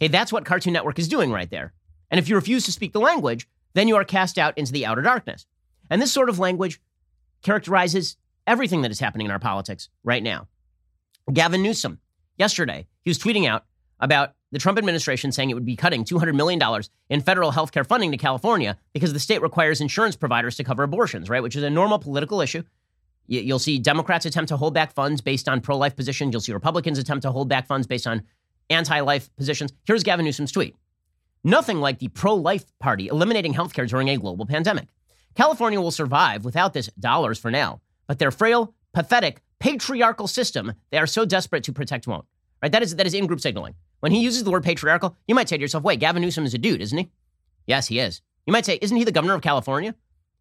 [0.00, 1.74] Okay, that's what Cartoon Network is doing right there.
[2.10, 4.86] And if you refuse to speak the language, then you are cast out into the
[4.86, 5.44] outer darkness.
[5.90, 6.80] And this sort of language
[7.42, 10.48] characterizes everything that is happening in our politics right now.
[11.30, 12.00] Gavin Newsom,
[12.38, 13.64] yesterday, he was tweeting out
[14.00, 16.60] about the Trump administration saying it would be cutting $200 million
[17.10, 20.82] in federal health care funding to California because the state requires insurance providers to cover
[20.82, 21.42] abortions, right?
[21.42, 22.62] Which is a normal political issue.
[23.26, 26.32] You'll see Democrats attempt to hold back funds based on pro life positions.
[26.32, 28.22] You'll see Republicans attempt to hold back funds based on
[28.70, 29.72] anti life positions.
[29.84, 30.74] Here's Gavin Newsom's tweet
[31.44, 34.88] Nothing like the pro life party eliminating health care during a global pandemic.
[35.34, 40.98] California will survive without this dollars for now, but their frail, pathetic, patriarchal system they
[40.98, 42.24] are so desperate to protect won't.
[42.62, 42.72] Right?
[42.72, 43.74] That is that is in group signaling.
[44.00, 46.54] When he uses the word patriarchal, you might say to yourself, wait, Gavin Newsom is
[46.54, 47.10] a dude, isn't he?
[47.66, 48.22] Yes, he is.
[48.46, 49.94] You might say, isn't he the governor of California?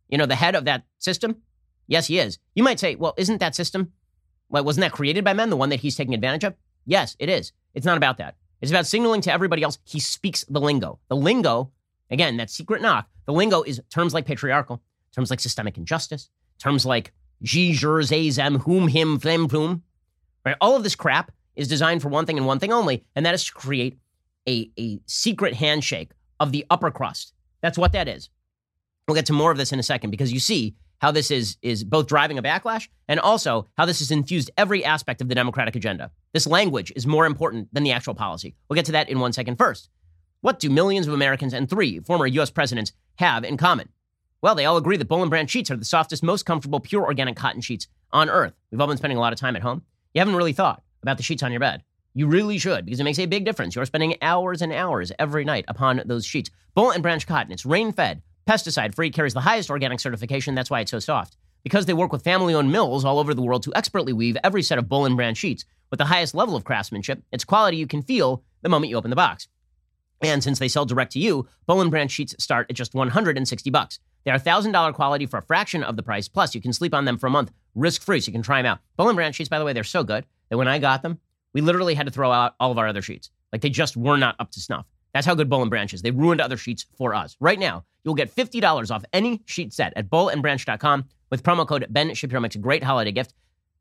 [0.10, 1.38] You know, the head of that system?
[1.88, 2.38] Yes, he is.
[2.54, 3.92] You might say, well, isn't that system,
[4.50, 6.56] well, wasn't that created by men, the one that he's taking advantage of?
[6.86, 7.52] Yes, it is.
[7.74, 8.36] It's not about that.
[8.62, 11.00] It's about signaling to everybody else he speaks the lingo.
[11.10, 11.72] The lingo,
[12.10, 14.82] again, that secret knock, the lingo is terms like patriarchal,
[15.14, 19.84] terms like systemic injustice, terms like ji, jur, zay, zem, whom, him, them, whom.
[20.46, 20.56] Right?
[20.62, 23.34] All of this crap is designed for one thing and one thing only, and that
[23.34, 23.98] is to create
[24.48, 27.34] a, a secret handshake of the upper crust.
[27.62, 28.30] That's what that is.
[29.08, 31.58] We'll get to more of this in a second because you see how this is,
[31.62, 35.36] is both driving a backlash and also how this has infused every aspect of the
[35.36, 36.12] Democratic agenda.
[36.34, 38.56] This language is more important than the actual policy.
[38.68, 39.58] We'll get to that in one second.
[39.58, 39.90] First,
[40.42, 42.50] what do millions of Americans and three former U.S.
[42.50, 43.90] presidents have in common?
[44.42, 47.04] Well, they all agree that Boll and Branch sheets are the softest, most comfortable, pure
[47.04, 48.54] organic cotton sheets on earth.
[48.70, 49.82] We've all been spending a lot of time at home.
[50.14, 51.84] You haven't really thought about the sheets on your bed.
[52.14, 53.76] You really should because it makes a big difference.
[53.76, 56.52] You're spending hours and hours every night upon those sheets.
[56.76, 60.54] Boll and Branch cotton, it's rain fed, pesticide free, carries the highest organic certification.
[60.54, 61.36] That's why it's so soft.
[61.64, 64.62] Because they work with family owned mills all over the world to expertly weave every
[64.62, 67.88] set of Boll and Branch sheets with the highest level of craftsmanship, it's quality you
[67.88, 69.48] can feel the moment you open the box.
[70.22, 73.70] And since they sell direct to you, Boll and Branch sheets start at just 160
[73.70, 74.00] bucks.
[74.28, 76.28] They are $1,000 quality for a fraction of the price.
[76.28, 78.62] Plus, you can sleep on them for a month risk free, so you can try
[78.62, 78.80] them out.
[78.98, 81.22] Boll and Branch sheets, by the way, they're so good that when I got them,
[81.54, 83.30] we literally had to throw out all of our other sheets.
[83.54, 84.86] Like they just were not up to snuff.
[85.14, 86.02] That's how good Boll and Branch is.
[86.02, 87.38] They ruined other sheets for us.
[87.40, 92.14] Right now, you'll get $50 off any sheet set at bollandbranch.com with promo code Ben
[92.14, 92.42] Shapiro.
[92.42, 93.34] Makes a great holiday gift.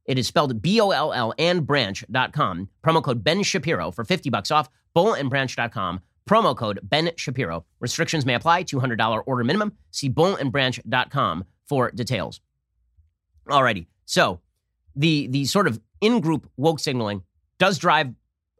[0.04, 2.68] It is spelled B O L L and branch.com.
[2.84, 4.68] Promo code Ben Shapiro for 50 bucks off.
[4.94, 6.02] Bollandbranch.com.
[6.28, 7.64] Promo code Ben Shapiro.
[7.80, 8.64] Restrictions may apply.
[8.64, 9.72] $200 order minimum.
[9.90, 12.40] See bollandbranch.com for details.
[13.48, 13.86] Alrighty.
[14.04, 14.40] So
[14.94, 17.22] the the sort of in-group woke signaling
[17.58, 18.12] does drive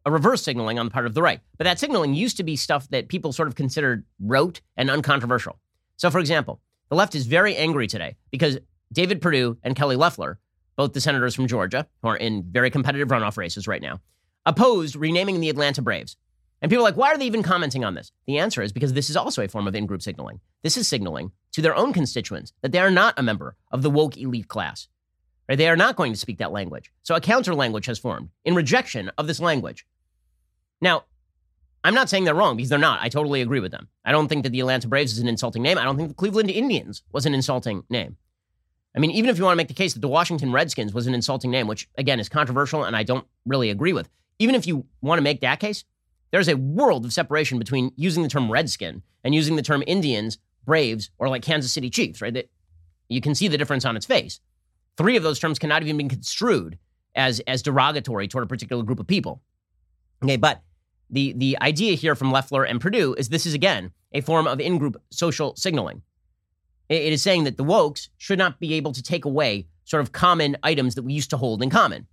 [0.04, 1.40] a reverse signaling on the part of the right.
[1.58, 5.58] But that signaling used to be stuff that people sort of considered rote and uncontroversial.
[5.96, 8.58] So, for example, the left is very angry today because
[8.92, 10.38] David Perdue and Kelly Loeffler,
[10.76, 14.00] both the senators from Georgia, who are in very competitive runoff races right now,
[14.44, 16.16] opposed renaming the Atlanta Braves.
[16.62, 18.12] And people are like, why are they even commenting on this?
[18.26, 20.40] The answer is because this is also a form of in group signaling.
[20.62, 23.90] This is signaling to their own constituents that they are not a member of the
[23.90, 24.88] woke elite class.
[25.48, 25.58] Right?
[25.58, 26.90] They are not going to speak that language.
[27.02, 29.86] So a counter language has formed in rejection of this language.
[30.80, 31.04] Now,
[31.84, 33.00] I'm not saying they're wrong because they're not.
[33.00, 33.88] I totally agree with them.
[34.04, 35.78] I don't think that the Atlanta Braves is an insulting name.
[35.78, 38.16] I don't think the Cleveland Indians was an insulting name.
[38.96, 41.06] I mean, even if you want to make the case that the Washington Redskins was
[41.06, 44.66] an insulting name, which again is controversial and I don't really agree with, even if
[44.66, 45.84] you want to make that case,
[46.30, 50.38] there's a world of separation between using the term Redskin and using the term Indians,
[50.64, 52.34] Braves, or like Kansas City Chiefs, right?
[52.34, 52.50] That
[53.08, 54.40] you can see the difference on its face.
[54.96, 56.78] Three of those terms cannot even be construed
[57.14, 59.42] as, as derogatory toward a particular group of people.
[60.22, 60.62] Okay, but
[61.10, 64.60] the, the idea here from Loeffler and Perdue is this is, again, a form of
[64.60, 66.02] in group social signaling.
[66.88, 70.00] It, it is saying that the wokes should not be able to take away sort
[70.00, 72.06] of common items that we used to hold in common.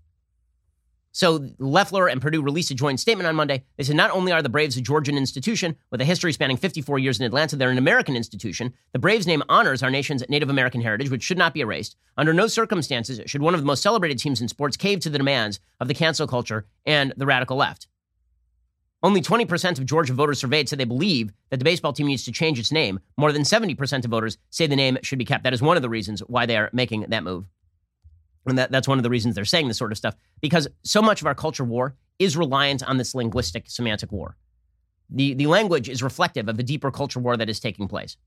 [1.14, 3.64] So Loeffler and Perdue released a joint statement on Monday.
[3.78, 6.98] They said not only are the Braves a Georgian institution with a history spanning 54
[6.98, 8.74] years in Atlanta, they're an American institution.
[8.94, 11.96] The Braves name honors our nation's Native American heritage, which should not be erased.
[12.18, 15.20] Under no circumstances should one of the most celebrated teams in sports cave to the
[15.20, 17.88] demands of the cancel culture and the radical left.
[19.04, 22.32] Only 20% of Georgia voters surveyed said they believe that the baseball team needs to
[22.32, 23.00] change its name.
[23.18, 25.44] More than 70% of voters say the name should be kept.
[25.44, 27.46] That is one of the reasons why they are making that move.
[28.46, 31.02] And that, that's one of the reasons they're saying this sort of stuff, because so
[31.02, 34.36] much of our culture war is reliant on this linguistic semantic war.
[35.10, 38.18] The, the language is reflective of the deeper culture war that is taking place.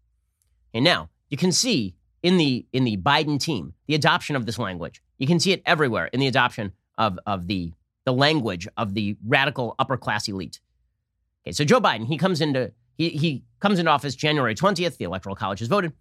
[0.73, 4.59] And now you can see in the in the Biden team the adoption of this
[4.59, 5.03] language.
[5.19, 7.73] You can see it everywhere in the adoption of, of the,
[8.05, 10.61] the language of the radical upper class elite.
[11.45, 14.97] Okay, so Joe Biden, he comes into he, he comes into office January 20th.
[14.97, 15.93] The Electoral College has voted.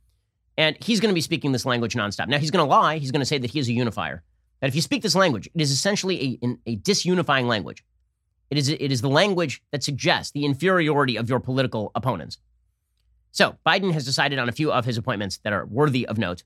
[0.57, 2.27] And he's going to be speaking this language nonstop.
[2.27, 2.97] Now, he's going to lie.
[2.97, 4.23] He's going to say that he is a unifier.
[4.61, 7.83] that if you speak this language, it is essentially a, a disunifying language.
[8.49, 12.37] It is, it is the language that suggests the inferiority of your political opponents.
[13.31, 16.43] So Biden has decided on a few of his appointments that are worthy of note.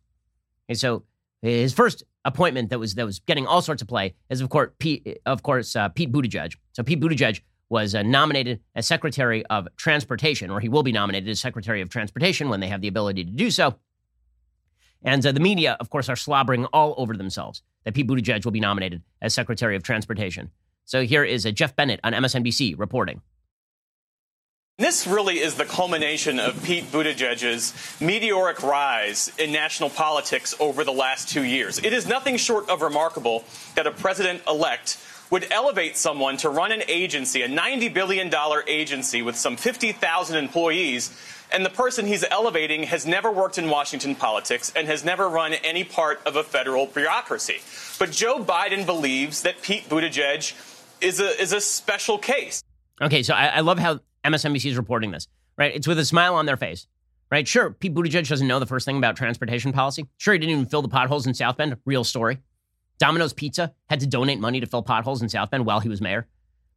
[0.68, 1.04] And so
[1.42, 4.72] his first appointment that was that was getting all sorts of play is of course
[4.80, 6.56] Pete, of course uh, Pete Buttigieg.
[6.74, 11.30] So Pete Buttigieg was uh, nominated as Secretary of Transportation, or he will be nominated
[11.30, 13.76] as Secretary of Transportation when they have the ability to do so.
[15.04, 18.52] And uh, the media, of course, are slobbering all over themselves that Pete Buttigieg will
[18.52, 20.52] be nominated as Secretary of Transportation.
[20.86, 23.22] So here is uh, Jeff Bennett on MSNBC reporting.
[24.80, 30.94] This really is the culmination of Pete Buttigieg's meteoric rise in national politics over the
[30.94, 31.80] last two years.
[31.80, 33.44] It is nothing short of remarkable
[33.76, 34.98] that a president elect
[35.30, 38.32] would elevate someone to run an agency, a $90 billion
[38.68, 41.16] agency with some 50,000 employees,
[41.52, 45.54] and the person he's elevating has never worked in Washington politics and has never run
[45.54, 47.58] any part of a federal bureaucracy.
[47.98, 50.54] But Joe Biden believes that Pete Buttigieg
[51.02, 52.64] is a, is a special case.
[53.02, 55.74] Okay, so I, I love how MSNBC is reporting this, right?
[55.74, 56.88] It's with a smile on their face,
[57.32, 57.48] right?
[57.48, 60.06] Sure, Pete Buttigieg doesn't know the first thing about transportation policy.
[60.18, 61.78] Sure, he didn't even fill the potholes in South Bend.
[61.86, 62.40] Real story.
[63.00, 66.02] Domino's Pizza had to donate money to fill potholes in South Bend while he was
[66.02, 66.28] mayor.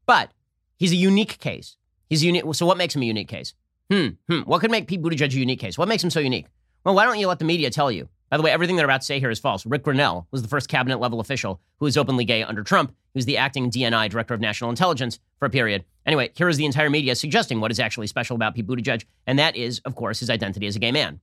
[0.06, 0.30] But
[0.76, 1.76] he's a unique case.
[2.08, 2.44] He's unique.
[2.54, 3.54] So what makes him a unique case?
[3.90, 4.40] Hmm, hmm.
[4.40, 5.76] What could make Pete Buttigieg a unique case?
[5.76, 6.46] What makes him so unique?
[6.84, 8.08] Well, why don't you let the media tell you?
[8.30, 9.66] By the way, everything they're about to say here is false.
[9.66, 12.90] Rick Grenell was the first cabinet level official who was openly gay under Trump.
[13.12, 15.84] He was the acting DNI, Director of National Intelligence, for a period.
[16.06, 19.38] Anyway, here is the entire media suggesting what is actually special about Pete Buttigieg, and
[19.38, 21.20] that is, of course, his identity as a gay man.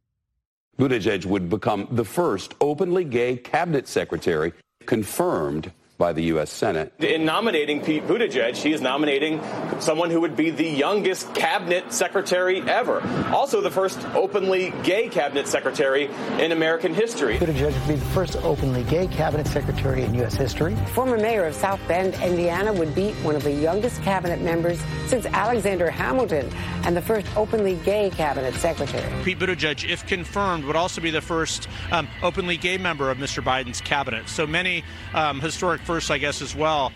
[0.78, 4.54] Buttigieg would become the first openly gay cabinet secretary
[4.86, 6.50] confirmed by the U.S.
[6.50, 6.94] Senate.
[7.00, 9.42] In nominating Pete Buttigieg, he is nominating
[9.80, 13.02] someone who would be the youngest cabinet secretary ever.
[13.34, 16.10] Also, the first openly gay cabinet secretary
[16.40, 17.38] in American history.
[17.38, 20.36] Buttigieg would be the first openly gay cabinet secretary in U.S.
[20.36, 20.74] history.
[20.94, 25.26] Former mayor of South Bend, Indiana, would be one of the youngest cabinet members since
[25.26, 26.50] Alexander Hamilton
[26.86, 29.12] and the first openly gay cabinet secretary.
[29.26, 33.44] Pete Buttigieg, if confirmed, would also be the first um, openly gay member of Mr.
[33.44, 34.30] Biden's cabinet.
[34.30, 36.91] So many um, historic first, I guess, as well.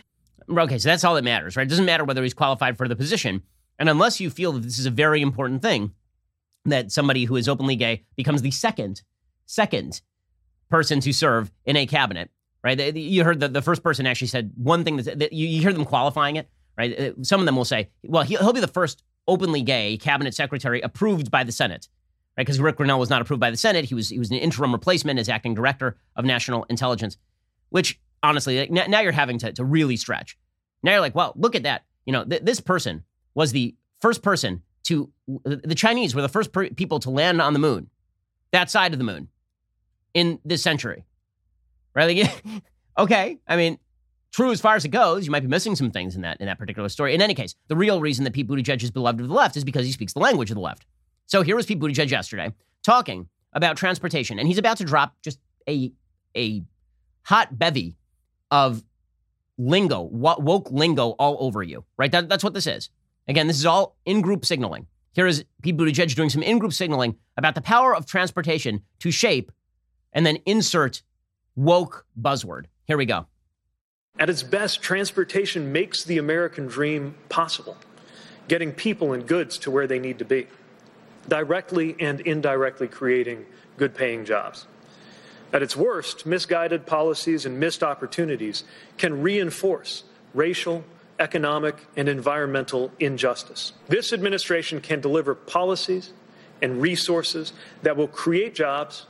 [0.48, 1.66] Okay, so that's all that matters, right?
[1.66, 3.42] It doesn't matter whether he's qualified for the position.
[3.80, 5.94] And unless you feel that this is a very important thing,
[6.66, 9.02] that somebody who is openly gay becomes the second,
[9.48, 10.04] second
[10.70, 12.30] person to serve in a cabinet,
[12.64, 12.96] right?
[12.96, 15.86] You heard the, the first person actually said one thing that, that you, hear them
[15.86, 17.00] qualifying it, right?
[17.00, 20.82] Uh, some of them will say, well, he'll be the first openly gay cabinet secretary
[20.82, 21.90] approved by the Senate,
[22.38, 22.46] right?
[22.46, 23.86] Because Rick Grenell was not approved by the Senate.
[23.86, 27.18] He was, he was an interim replacement as acting director of national intelligence,
[27.70, 30.38] which honestly, like, now you're having to, to really stretch.
[30.82, 31.84] Now you're like, well, look at that.
[32.06, 33.04] You know, th- this person
[33.36, 35.12] was the first person to,
[35.44, 37.90] the Chinese were the first per- people to land on the moon,
[38.52, 39.28] that side of the moon,
[40.14, 41.06] in this century.
[41.94, 42.18] Right?
[42.18, 42.64] Like,
[42.98, 43.40] okay.
[43.48, 43.78] I mean,
[44.34, 45.26] true as far as it goes.
[45.26, 47.14] You might be missing some things in that in that particular story.
[47.14, 49.64] In any case, the real reason that Pete Buttigieg is beloved of the left is
[49.64, 50.86] because he speaks the language of the left.
[51.28, 55.40] So here was Pete Buttigieg yesterday talking about transportation, and he's about to drop just
[55.70, 55.94] a
[56.36, 56.64] a
[57.24, 57.96] hot bevy
[58.54, 58.84] of
[59.58, 62.12] lingo, woke lingo all over you, right?
[62.12, 62.92] That, that's what this is.
[63.28, 64.86] Again, this is all in group signaling.
[65.14, 69.10] Here is Pete Buttigieg doing some in group signaling about the power of transportation to
[69.10, 69.52] shape
[70.14, 71.02] and then insert
[71.56, 72.66] woke buzzword.
[72.86, 73.26] Here we go.
[74.20, 77.76] At its best, transportation makes the American dream possible,
[78.48, 80.46] getting people and goods to where they need to be,
[81.28, 84.68] directly and indirectly creating good paying jobs.
[85.54, 88.64] At its worst, misguided policies and missed opportunities
[88.98, 90.84] can reinforce racial,
[91.20, 93.74] economic, and environmental injustice.
[93.88, 96.12] This administration can deliver policies
[96.64, 99.06] and resources that will create jobs,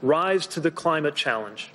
[0.00, 1.70] rise to the climate challenge,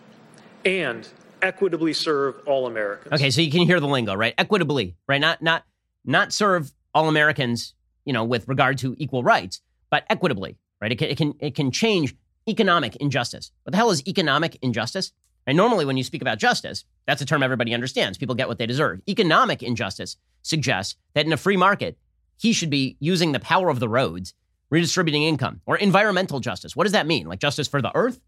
[0.65, 1.07] and
[1.43, 3.13] equitably serve all Americans.
[3.13, 4.33] Okay, so you can hear the lingo, right?
[4.39, 5.21] Equitably, right?
[5.21, 5.63] Not not
[6.03, 10.91] not serve all Americans, you know, with regard to equal rights, but equitably, right?
[10.91, 12.15] It can it can, it can change
[12.47, 13.51] economic injustice.
[13.63, 15.11] What the hell is economic injustice?
[15.45, 18.17] And normally, when you speak about justice, that's a term everybody understands.
[18.17, 19.01] People get what they deserve.
[19.07, 21.97] Economic injustice suggests that in a free market,
[22.37, 24.33] he should be using the power of the roads,
[24.69, 25.61] redistributing income.
[25.65, 26.75] Or environmental justice.
[26.75, 27.27] What does that mean?
[27.27, 28.19] Like justice for the earth?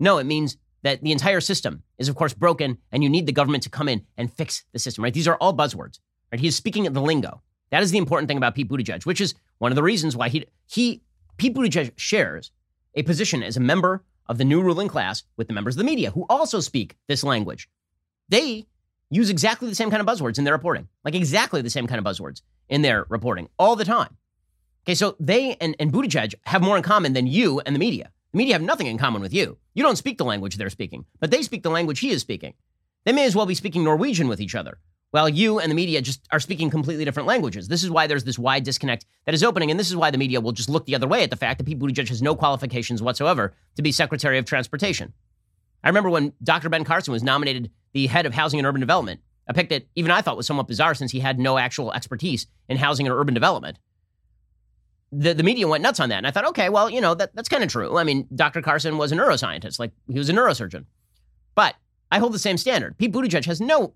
[0.00, 3.32] No, it means that the entire system is, of course, broken and you need the
[3.32, 5.14] government to come in and fix the system, right?
[5.14, 5.98] These are all buzzwords,
[6.32, 6.40] right?
[6.40, 7.42] He's speaking the lingo.
[7.70, 10.28] That is the important thing about Pete Buttigieg, which is one of the reasons why
[10.28, 11.02] he, he
[11.36, 12.52] Pete Buttigieg shares
[12.94, 15.84] a position as a member of the new ruling class with the members of the
[15.84, 17.68] media who also speak this language.
[18.28, 18.66] They
[19.10, 21.98] use exactly the same kind of buzzwords in their reporting, like exactly the same kind
[21.98, 24.16] of buzzwords in their reporting all the time.
[24.84, 28.10] Okay, so they and, and Buttigieg have more in common than you and the media.
[28.32, 29.58] The media have nothing in common with you.
[29.74, 32.54] You don't speak the language they're speaking, but they speak the language he is speaking.
[33.04, 34.78] They may as well be speaking Norwegian with each other,
[35.14, 37.68] while you and the media just are speaking completely different languages.
[37.68, 40.18] This is why there's this wide disconnect that is opening, and this is why the
[40.18, 42.34] media will just look the other way at the fact that Pete Buttigieg has no
[42.34, 45.12] qualifications whatsoever to be Secretary of Transportation.
[45.84, 46.68] I remember when Dr.
[46.68, 50.10] Ben Carson was nominated the head of Housing and Urban Development, a pick that even
[50.10, 53.34] I thought was somewhat bizarre since he had no actual expertise in housing and urban
[53.34, 53.78] development.
[55.12, 56.18] The, the media went nuts on that.
[56.18, 57.98] And I thought, okay, well, you know, that, that's kind of true.
[57.98, 58.62] I mean, Dr.
[58.62, 60.86] Carson was a neuroscientist, like he was a neurosurgeon.
[61.54, 61.76] But
[62.10, 62.98] I hold the same standard.
[62.98, 63.94] Pete Buttigieg has no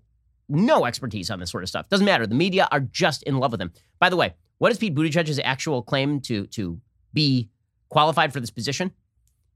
[0.49, 1.87] no expertise on this sort of stuff.
[1.89, 2.27] Doesn't matter.
[2.27, 3.71] The media are just in love with him.
[3.99, 6.79] By the way, what is Pete Buttigieg's actual claim to to
[7.13, 7.49] be
[7.89, 8.91] qualified for this position?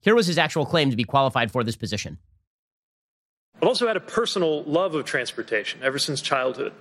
[0.02, 2.18] Here was his actual claim to be qualified for this position.
[3.56, 6.74] I've also had a personal love of transportation ever since childhood.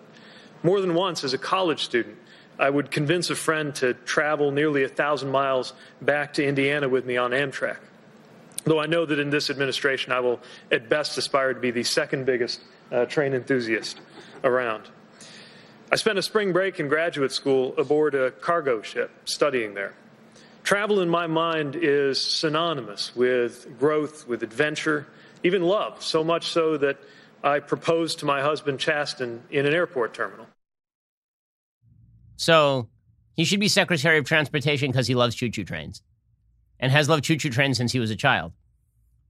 [0.65, 2.17] More than once, as a college student,
[2.59, 7.05] I would convince a friend to travel nearly a thousand miles back to Indiana with
[7.05, 7.79] me on Amtrak.
[8.65, 10.41] Though I know that in this administration, I will
[10.71, 12.61] at best aspire to be the second biggest
[12.93, 14.01] uh, train enthusiast
[14.45, 14.91] around.
[15.91, 19.95] I spent a spring break in graduate school aboard a cargo ship studying there.
[20.63, 25.07] Travel in my mind is synonymous with growth, with adventure,
[25.43, 26.99] even love, so much so that
[27.43, 30.47] I proposed to my husband Chasten in an airport terminal.
[32.37, 32.89] So
[33.35, 36.03] he should be Secretary of Transportation because he loves choo choo trains
[36.79, 38.53] and has loved choo choo trains since he was a child.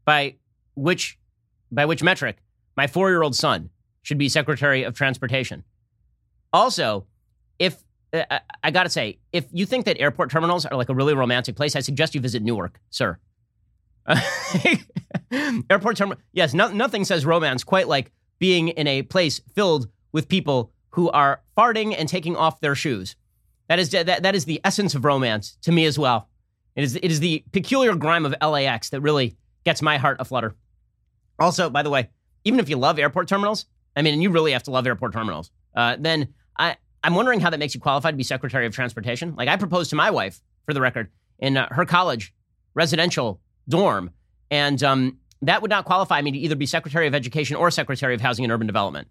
[0.04, 0.36] By
[0.74, 1.18] which,
[1.70, 2.36] by which metric,
[2.76, 3.70] my four year old son
[4.02, 5.64] should be Secretary of Transportation.
[6.52, 7.06] Also,
[7.58, 10.94] if uh, I got to say, if you think that airport terminals are like a
[10.94, 13.18] really romantic place, I suggest you visit Newark, sir.
[15.70, 20.28] airport terminal, yes, no, nothing says romance quite like being in a place filled with
[20.28, 23.16] people who are farting and taking off their shoes.
[23.68, 26.28] That is that, that is the essence of romance to me as well.
[26.74, 30.54] It is it is the peculiar grime of LAX that really gets my heart aflutter.
[31.38, 32.10] Also, by the way,
[32.44, 33.66] even if you love airport terminals,
[33.96, 35.50] I mean, and you really have to love airport terminals.
[35.74, 39.34] Uh, then I, I'm wondering how that makes you qualified to be Secretary of Transportation.
[39.36, 42.34] Like I proposed to my wife, for the record, in uh, her college
[42.74, 44.10] residential dorm,
[44.50, 48.14] and um, that would not qualify me to either be Secretary of Education or Secretary
[48.14, 49.08] of Housing and Urban Development.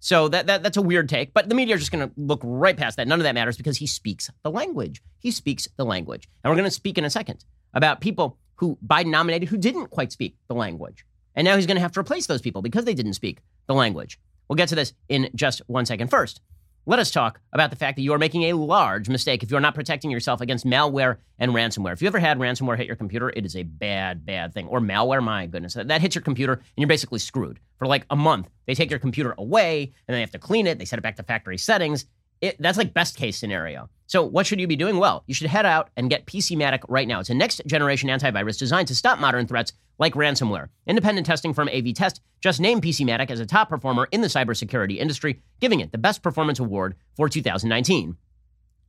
[0.00, 2.40] So that, that that's a weird take, but the media are just going to look
[2.42, 3.06] right past that.
[3.06, 5.00] None of that matters because he speaks the language.
[5.20, 8.76] He speaks the language, and we're going to speak in a second about people who
[8.84, 11.04] Biden nominated who didn't quite speak the language.
[11.34, 13.74] And now he's going to have to replace those people because they didn't speak the
[13.74, 14.18] language.
[14.48, 16.08] We'll get to this in just one second.
[16.08, 16.40] First,
[16.84, 19.60] let us talk about the fact that you are making a large mistake if you're
[19.60, 21.92] not protecting yourself against malware and ransomware.
[21.92, 24.66] If you ever had ransomware hit your computer, it is a bad, bad thing.
[24.66, 27.60] Or malware, my goodness, that hits your computer and you're basically screwed.
[27.78, 30.78] For like a month, they take your computer away and they have to clean it.
[30.78, 32.06] They set it back to factory settings.
[32.40, 33.88] It, that's like best case scenario.
[34.06, 34.98] So what should you be doing?
[34.98, 37.20] Well, you should head out and get PCmatic right now.
[37.20, 40.68] It's a next generation antivirus designed to stop modern threats like ransomware.
[40.86, 45.42] Independent testing firm AV-Test just named PCmatic as a top performer in the cybersecurity industry,
[45.60, 48.16] giving it the Best Performance Award for 2019.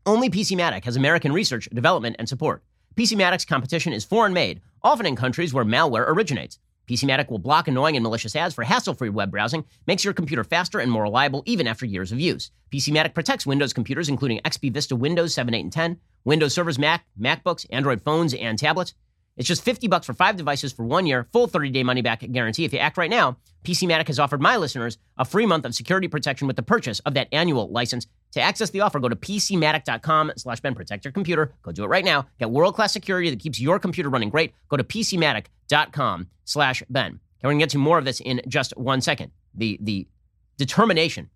[0.05, 2.63] Only PCmatic has American research, development, and support.
[2.95, 6.59] PCmatic's competition is foreign made, often in countries where malware originates.
[6.89, 10.79] PCmatic will block annoying and malicious ads for hassle-free web browsing, makes your computer faster
[10.79, 12.51] and more reliable even after years of use.
[12.73, 17.05] PCmatic protects Windows computers including XP Vista Windows 7, 8, and 10, Windows servers, Mac,
[17.19, 18.93] MacBooks, Android phones, and tablets.
[19.36, 22.65] It's just 50 bucks for five devices for one year, full 30-day money-back guarantee.
[22.65, 26.07] If you act right now, PCmatic has offered my listeners a free month of security
[26.07, 28.05] protection with the purchase of that annual license.
[28.34, 30.75] To access the offer, go to PCmatic.com slash Ben.
[30.75, 31.53] Protect your computer.
[31.63, 32.27] Go do it right now.
[32.39, 34.53] Get world-class security that keeps your computer running great.
[34.69, 37.19] Go to PCmatic.com slash Ben.
[37.41, 39.31] We're going to get to more of this in just one second.
[39.55, 40.07] The, the
[40.57, 41.29] determination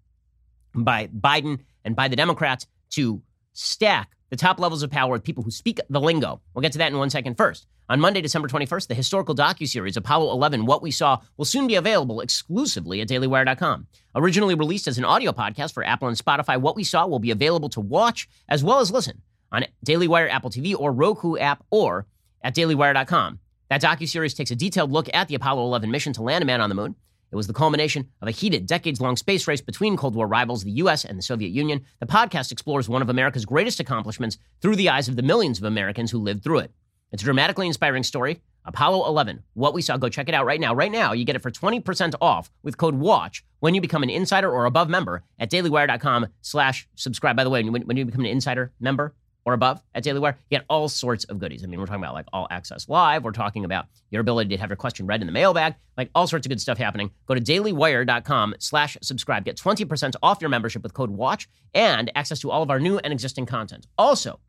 [0.74, 3.22] by Biden and by the Democrats to
[3.58, 6.42] stack the top levels of power with people who speak the lingo.
[6.54, 7.66] We'll get to that in one second first.
[7.90, 11.76] On Monday, December 21st, the historical docuseries Apollo 11 What We Saw will soon be
[11.76, 13.88] available exclusively at dailywire.com.
[14.14, 17.32] Originally released as an audio podcast for Apple and Spotify, What We Saw will be
[17.32, 21.64] available to watch as well as listen on Daily Wire Apple TV or Roku app
[21.72, 22.06] or
[22.44, 23.40] at dailywire.com.
[23.70, 26.62] That docuseries takes a detailed look at the Apollo 11 mission to land a man
[26.62, 26.96] on the moon.
[27.32, 30.64] It was the culmination of a heated, decades long space race between Cold War rivals,
[30.64, 31.04] the U.S.
[31.04, 31.84] and the Soviet Union.
[32.00, 35.66] The podcast explores one of America's greatest accomplishments through the eyes of the millions of
[35.66, 36.72] Americans who lived through it.
[37.12, 38.42] It's a dramatically inspiring story.
[38.66, 39.96] Apollo 11, what we saw.
[39.96, 40.76] Go check it out right now.
[40.76, 44.10] Right now, you get it for 20% off with code WATCH when you become an
[44.10, 47.38] insider or above member at dailywire.com slash subscribe.
[47.38, 49.16] By the way, when, when you become an insider member
[49.48, 51.64] or above at Daily Wire, you get all sorts of goodies.
[51.64, 53.24] I mean, we're talking about like all access live.
[53.24, 56.28] We're talking about your ability to have your question read in the mailbag, like all
[56.28, 57.12] sorts of good stuff happening.
[57.28, 59.46] Go to dailywire.com slash subscribe.
[59.46, 62.98] Get 20% off your membership with code WATCH and access to all of our new
[63.00, 63.88] and existing content.
[63.98, 64.40] Also,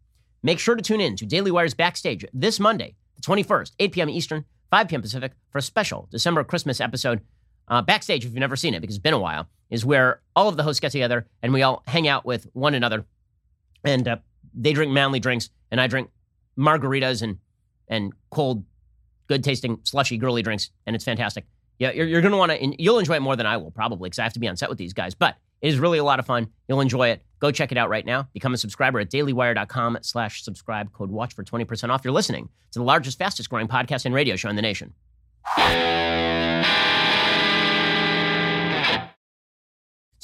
[0.43, 4.09] Make sure to tune in to Daily Wire's Backstage this Monday, the 21st, 8 p.m.
[4.09, 5.03] Eastern, 5 p.m.
[5.03, 7.21] Pacific, for a special December Christmas episode.
[7.67, 10.49] uh, backstage, if you've never seen it, because it's been a while, is where all
[10.49, 13.05] of the hosts get together and we all hang out with one another.
[13.85, 14.17] And uh,
[14.55, 16.11] they drink manly drinks, and I drink
[16.59, 17.39] margaritas and,
[17.89, 18.65] and cold,
[19.29, 21.47] good tasting, slushy, girly drinks, and it's fantastic.
[21.79, 24.09] Yeah, you're, you're going to want to, you'll enjoy it more than I will, probably,
[24.09, 25.15] because I have to be on set with these guys.
[25.15, 26.49] But it is really a lot of fun.
[26.69, 27.23] You'll enjoy it.
[27.41, 28.29] Go check it out right now.
[28.33, 30.93] Become a subscriber at dailywire.com slash subscribe.
[30.93, 32.05] Code WATCH for 20% off.
[32.05, 34.93] You're listening to the largest, fastest growing podcast and radio show in the nation.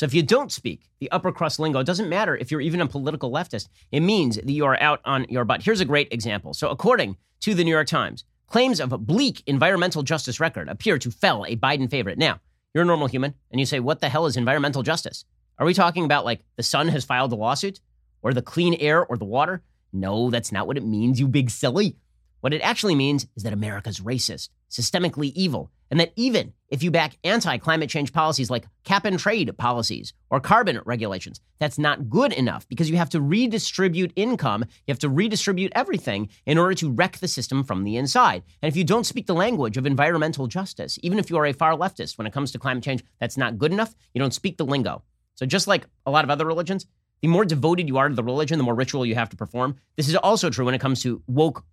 [0.04, 2.86] If you don't speak the upper crust lingo, it doesn't matter if you're even a
[2.86, 3.68] political leftist.
[3.90, 5.62] It means that you are out on your butt.
[5.62, 6.52] Here's a great example.
[6.54, 10.98] So according to the New York Times, claims of a bleak environmental justice record appear
[10.98, 12.18] to fell a Biden favorite.
[12.18, 12.40] Now,
[12.74, 15.24] you're a normal human and you say, what the hell is environmental justice?
[15.58, 17.80] Are we talking about like the sun has filed a lawsuit
[18.22, 19.62] or the clean air or the water?
[19.92, 21.96] No, that's not what it means, you big silly.
[22.40, 26.90] What it actually means is that America's racist, systemically evil, and that even if you
[26.90, 32.10] back anti climate change policies like cap and trade policies or carbon regulations, that's not
[32.10, 34.64] good enough because you have to redistribute income.
[34.86, 38.42] You have to redistribute everything in order to wreck the system from the inside.
[38.60, 41.52] And if you don't speak the language of environmental justice, even if you are a
[41.52, 43.94] far leftist when it comes to climate change, that's not good enough.
[44.12, 45.02] You don't speak the lingo.
[45.36, 46.86] So, just like a lot of other religions,
[47.22, 49.76] the more devoted you are to the religion, the more ritual you have to perform.
[49.96, 51.64] This is also true when it comes to woke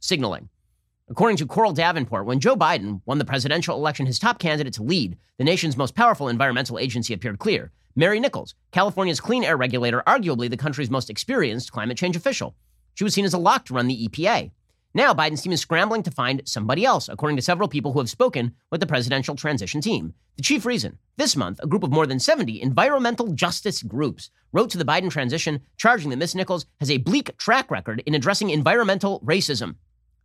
[0.00, 0.48] signaling.
[1.08, 4.82] According to Coral Davenport, when Joe Biden won the presidential election, his top candidate to
[4.82, 7.70] lead the nation's most powerful environmental agency appeared clear.
[7.94, 12.56] Mary Nichols, California's clean air regulator, arguably the country's most experienced climate change official.
[12.94, 14.50] She was seen as a lock to run the EPA.
[14.94, 18.10] Now, Biden's team is scrambling to find somebody else, according to several people who have
[18.10, 20.12] spoken with the presidential transition team.
[20.36, 24.70] The chief reason this month, a group of more than 70 environmental justice groups wrote
[24.70, 26.34] to the Biden transition, charging that Ms.
[26.34, 29.76] Nichols has a bleak track record in addressing environmental racism.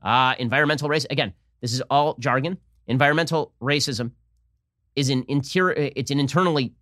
[0.01, 1.05] Uh, environmental race.
[1.09, 2.57] Again, this is all jargon.
[2.87, 4.11] Environmental racism
[4.95, 5.91] is an interior.
[5.95, 6.73] It's an internally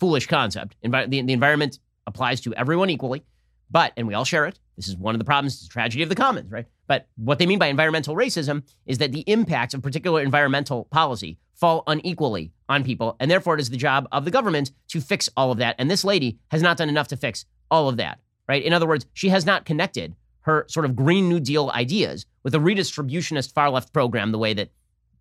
[0.00, 0.76] foolish concept.
[0.84, 3.24] Envi- the, the environment applies to everyone equally,
[3.70, 4.58] but and we all share it.
[4.76, 5.54] This is one of the problems.
[5.54, 6.66] It's the tragedy of the commons, right?
[6.86, 11.38] But what they mean by environmental racism is that the impacts of particular environmental policy
[11.54, 15.28] fall unequally on people, and therefore it is the job of the government to fix
[15.36, 15.76] all of that.
[15.78, 18.62] And this lady has not done enough to fix all of that, right?
[18.62, 22.54] In other words, she has not connected her sort of Green New Deal ideas with
[22.54, 24.70] a redistributionist far left program the way that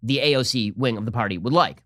[0.03, 1.81] the AOC wing of the party would like.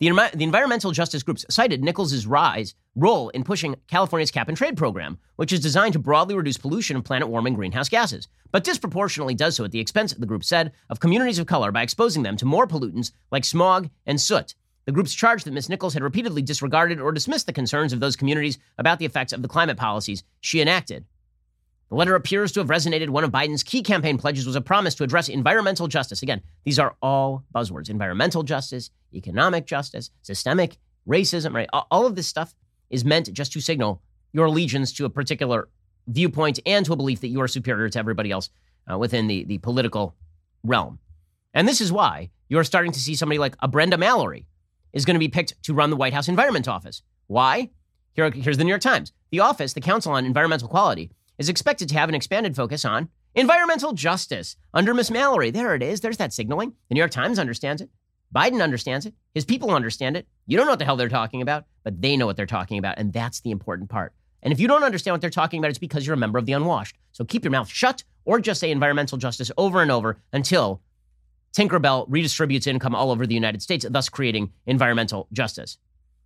[0.00, 4.76] The, the environmental justice groups cited Nichols' rise role in pushing California's cap and trade
[4.76, 9.34] program, which is designed to broadly reduce pollution and planet warming greenhouse gases, but disproportionately
[9.34, 12.36] does so at the expense, the group said, of communities of color by exposing them
[12.36, 14.54] to more pollutants like smog and soot.
[14.84, 15.70] The groups charged that Ms.
[15.70, 19.40] Nichols had repeatedly disregarded or dismissed the concerns of those communities about the effects of
[19.40, 21.06] the climate policies she enacted.
[21.88, 23.08] The letter appears to have resonated.
[23.08, 26.22] One of Biden's key campaign pledges was a promise to address environmental justice.
[26.22, 30.76] Again, these are all buzzwords environmental justice, economic justice, systemic
[31.08, 31.68] racism, right?
[31.72, 32.54] All of this stuff
[32.90, 35.68] is meant just to signal your allegiance to a particular
[36.06, 38.50] viewpoint and to a belief that you are superior to everybody else
[38.90, 40.14] uh, within the, the political
[40.62, 40.98] realm.
[41.54, 44.46] And this is why you're starting to see somebody like a Brenda Mallory
[44.92, 47.02] is going to be picked to run the White House Environment Office.
[47.26, 47.70] Why?
[48.12, 49.12] Here, here's the New York Times.
[49.30, 53.08] The office, the Council on Environmental Quality, is expected to have an expanded focus on
[53.34, 55.50] environmental justice under Miss Mallory.
[55.50, 56.00] There it is.
[56.00, 56.74] There's that signaling.
[56.88, 57.90] The New York Times understands it.
[58.34, 59.14] Biden understands it.
[59.34, 60.26] His people understand it.
[60.46, 62.78] You don't know what the hell they're talking about, but they know what they're talking
[62.78, 62.98] about.
[62.98, 64.12] And that's the important part.
[64.42, 66.46] And if you don't understand what they're talking about, it's because you're a member of
[66.46, 66.96] the unwashed.
[67.12, 70.82] So keep your mouth shut or just say environmental justice over and over until
[71.56, 75.78] Tinkerbell redistributes income all over the United States, thus creating environmental justice.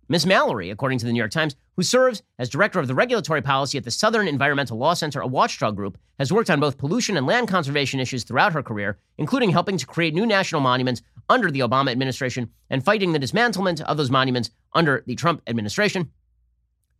[0.09, 0.25] Ms.
[0.25, 3.77] Mallory, according to the New York Times, who serves as director of the regulatory policy
[3.77, 7.25] at the Southern Environmental Law Center, a watchdog group, has worked on both pollution and
[7.25, 11.61] land conservation issues throughout her career, including helping to create new national monuments under the
[11.61, 16.11] Obama administration and fighting the dismantlement of those monuments under the Trump administration.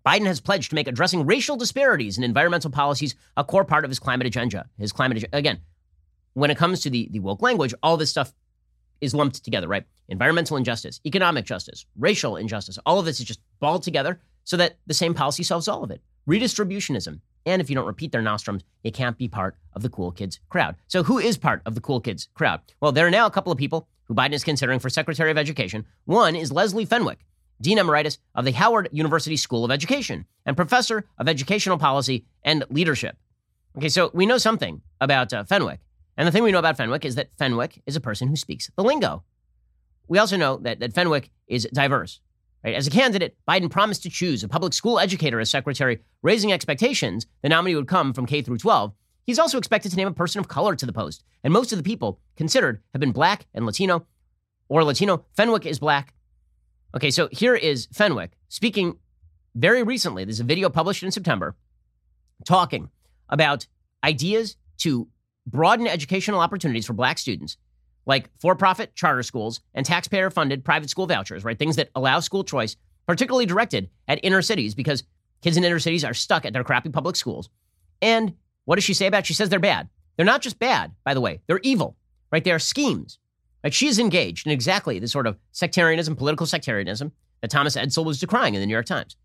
[0.06, 3.92] Biden has pledged to make addressing racial disparities in environmental policies a core part of
[3.92, 4.70] his climate agenda.
[4.78, 5.60] His climate again,
[6.34, 8.34] when it comes to the, the woke language, all this stuff
[9.02, 9.86] is lumped together, right?
[10.10, 14.78] Environmental injustice, economic justice, racial injustice, all of this is just balled together so that
[14.88, 16.02] the same policy solves all of it.
[16.28, 17.20] Redistributionism.
[17.46, 20.40] And if you don't repeat their nostrums, you can't be part of the cool kids
[20.50, 20.76] crowd.
[20.88, 22.62] So, who is part of the cool kids crowd?
[22.80, 25.38] Well, there are now a couple of people who Biden is considering for Secretary of
[25.38, 25.86] Education.
[26.06, 27.20] One is Leslie Fenwick,
[27.62, 32.64] Dean Emeritus of the Howard University School of Education and Professor of Educational Policy and
[32.70, 33.18] Leadership.
[33.78, 35.80] Okay, so we know something about uh, Fenwick.
[36.18, 38.70] And the thing we know about Fenwick is that Fenwick is a person who speaks
[38.76, 39.24] the lingo.
[40.08, 42.20] We also know that, that Fenwick is diverse.
[42.64, 42.76] Right?
[42.76, 47.26] As a candidate, Biden promised to choose a public school educator as secretary, raising expectations
[47.42, 48.94] the nominee would come from K through 12.
[49.26, 51.78] He's also expected to name a person of color to the post, and most of
[51.78, 54.06] the people considered have been black and Latino.
[54.70, 55.26] or Latino.
[55.36, 56.14] Fenwick is black.
[56.96, 58.98] Okay, so here is Fenwick speaking
[59.56, 60.26] very recently.
[60.26, 61.56] There's a video published in September
[62.46, 62.90] talking
[63.30, 63.68] about
[64.04, 65.08] ideas to
[65.46, 67.58] broaden educational opportunities for black students,
[68.06, 71.58] like for profit charter schools and taxpayer funded private school vouchers, right?
[71.58, 72.76] Things that allow school choice,
[73.08, 75.04] particularly directed at inner cities, because
[75.42, 77.50] kids in inner cities are stuck at their crappy public schools.
[78.02, 78.34] And
[78.66, 79.20] what does she say about?
[79.20, 79.28] It?
[79.28, 79.90] She says they're bad.
[80.16, 81.42] They're not just bad, by the way.
[81.48, 81.98] They're evil,
[82.32, 82.44] right?
[82.44, 83.20] They are schemes.
[83.64, 83.74] Right?
[83.74, 88.20] She is engaged in exactly the sort of sectarianism, political sectarianism that Thomas Edsall was
[88.20, 89.16] decrying in the New York Times.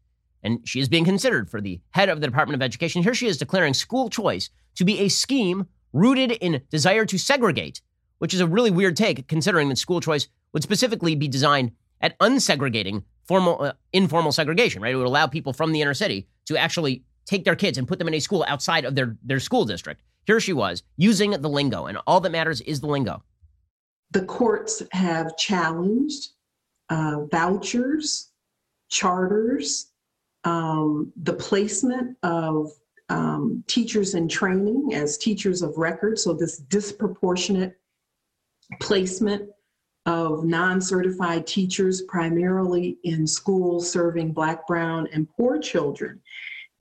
[0.43, 3.03] And she is being considered for the head of the Department of Education.
[3.03, 7.81] Here she is declaring school choice to be a scheme rooted in desire to segregate,
[8.19, 12.19] which is a really weird take considering that school choice would specifically be designed at
[12.19, 14.95] unsegregating formal, uh, informal segregation, right?
[14.95, 17.99] It would allow people from the inner city to actually take their kids and put
[17.99, 20.01] them in a school outside of their, their school district.
[20.25, 23.23] Here she was using the lingo, and all that matters is the lingo.
[24.11, 26.29] The courts have challenged
[26.89, 28.31] uh, vouchers,
[28.89, 29.93] charters,
[30.45, 32.71] um, the placement of
[33.09, 36.19] um, teachers in training as teachers of record.
[36.19, 37.79] So, this disproportionate
[38.81, 39.51] placement
[40.07, 46.21] of non certified teachers, primarily in schools serving Black, Brown, and poor children.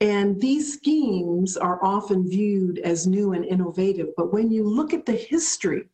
[0.00, 4.08] And these schemes are often viewed as new and innovative.
[4.16, 5.88] But when you look at the history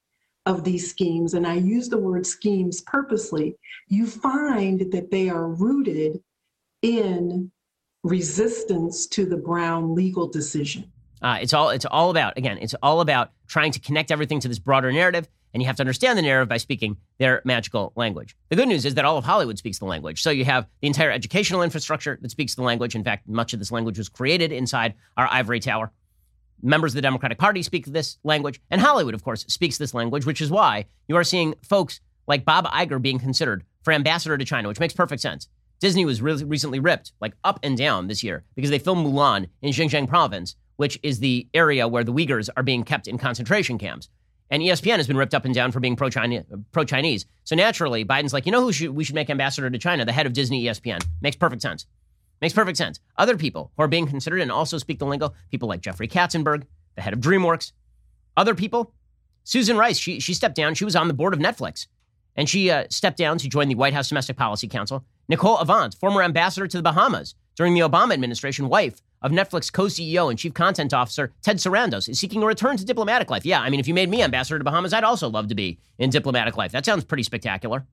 [0.47, 3.57] of these schemes, and I use the word schemes purposely,
[3.89, 6.23] you find that they are rooted
[6.83, 7.51] in
[8.05, 10.93] resistance to the Brown legal decision.
[11.21, 12.59] Uh, it's all it's all about again.
[12.61, 15.83] It's all about trying to connect everything to this broader narrative, and you have to
[15.83, 18.37] understand the narrative by speaking their magical language.
[18.51, 20.23] The good news is that all of Hollywood speaks the language.
[20.23, 22.95] So you have the entire educational infrastructure that speaks the language.
[22.95, 25.91] In fact, much of this language was created inside our ivory tower.
[26.63, 30.27] Members of the Democratic Party speak this language, and Hollywood, of course, speaks this language,
[30.27, 34.45] which is why you are seeing folks like Bob Iger being considered for ambassador to
[34.45, 35.49] China, which makes perfect sense.
[35.81, 39.49] Disney was really recently ripped, like up and down this year, because they filmed Mulan
[39.63, 43.79] in Xinjiang province, which is the area where the Uyghurs are being kept in concentration
[43.79, 44.09] camps.
[44.51, 47.27] And ESPN has been ripped up and down for being pro Chinese.
[47.45, 50.05] So naturally, Biden's like, you know who should, we should make ambassador to China?
[50.05, 51.05] The head of Disney ESPN.
[51.21, 51.87] Makes perfect sense.
[52.41, 53.01] Makes perfect sense.
[53.17, 56.65] Other people who are being considered and also speak the lingo, people like Jeffrey Katzenberg,
[56.95, 57.73] the head of DreamWorks.
[58.37, 58.93] Other people,
[59.45, 60.75] Susan Rice, she, she stepped down.
[60.75, 61.87] She was on the board of Netflix.
[62.37, 65.05] And she uh, stepped down to join the White House Domestic Policy Council.
[65.29, 69.85] Nicole Avant, former ambassador to the Bahamas during the Obama administration, wife of Netflix co
[69.85, 73.47] CEO and chief content officer Ted Sarandos, is seeking a return to diplomatic life.
[73.47, 75.79] Yeah, I mean, if you made me ambassador to Bahamas, I'd also love to be
[75.99, 76.73] in diplomatic life.
[76.73, 77.87] That sounds pretty spectacular.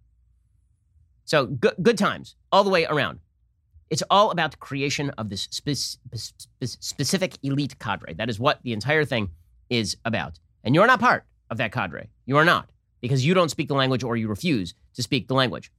[1.23, 3.19] So good, good times all the way around.
[3.89, 8.13] It's all about the creation of this spe- spe- specific elite cadre.
[8.13, 9.29] That is what the entire thing
[9.69, 10.39] is about.
[10.63, 12.09] And you're not part of that cadre.
[12.25, 12.69] You are not,
[12.99, 15.71] because you don't speak the language or you refuse to speak the language.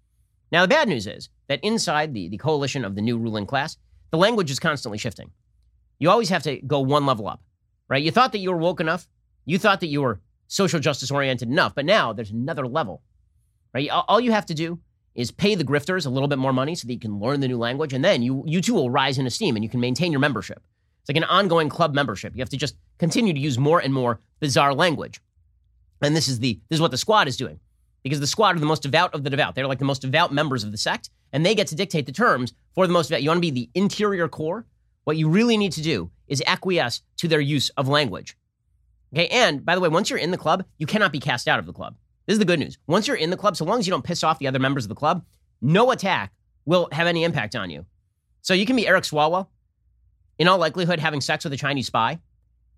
[0.53, 3.79] Now, the bad news is that inside the, the coalition of the new ruling class,
[4.11, 5.31] the language is constantly shifting.
[5.99, 7.43] You always have to go one level up,
[7.89, 8.03] right?
[8.03, 9.09] You thought that you were woke enough.
[9.47, 13.03] You thought that you were social justice oriented enough, but now there's another level,
[13.73, 13.89] right?
[13.91, 14.79] All you have to do
[15.15, 17.49] is pay the grifters a little bit more money so that you can learn the
[17.49, 20.13] new language, and then you, you too will rise in esteem and you can maintain
[20.13, 20.63] your membership.
[21.01, 22.35] It's like an ongoing club membership.
[22.35, 25.21] You have to just continue to use more and more bizarre language.
[26.03, 27.59] And this is the this is what the squad is doing
[28.03, 29.55] because the squad are the most devout of the devout.
[29.55, 32.13] They're like the most devout members of the sect, and they get to dictate the
[32.13, 33.23] terms for the most devout.
[33.23, 34.67] You want to be the interior core?
[35.05, 38.37] What you really need to do is acquiesce to their use of language.
[39.13, 41.59] Okay, and by the way, once you're in the club, you cannot be cast out
[41.59, 41.97] of the club.
[42.27, 42.79] This is the good news.
[42.87, 44.85] Once you're in the club, so long as you don't piss off the other members
[44.85, 45.25] of the club,
[45.61, 46.33] no attack
[46.65, 47.85] will have any impact on you.
[48.43, 49.49] So you can be Eric Swalwell,
[50.39, 52.21] in all likelihood, having sex with a Chinese spy,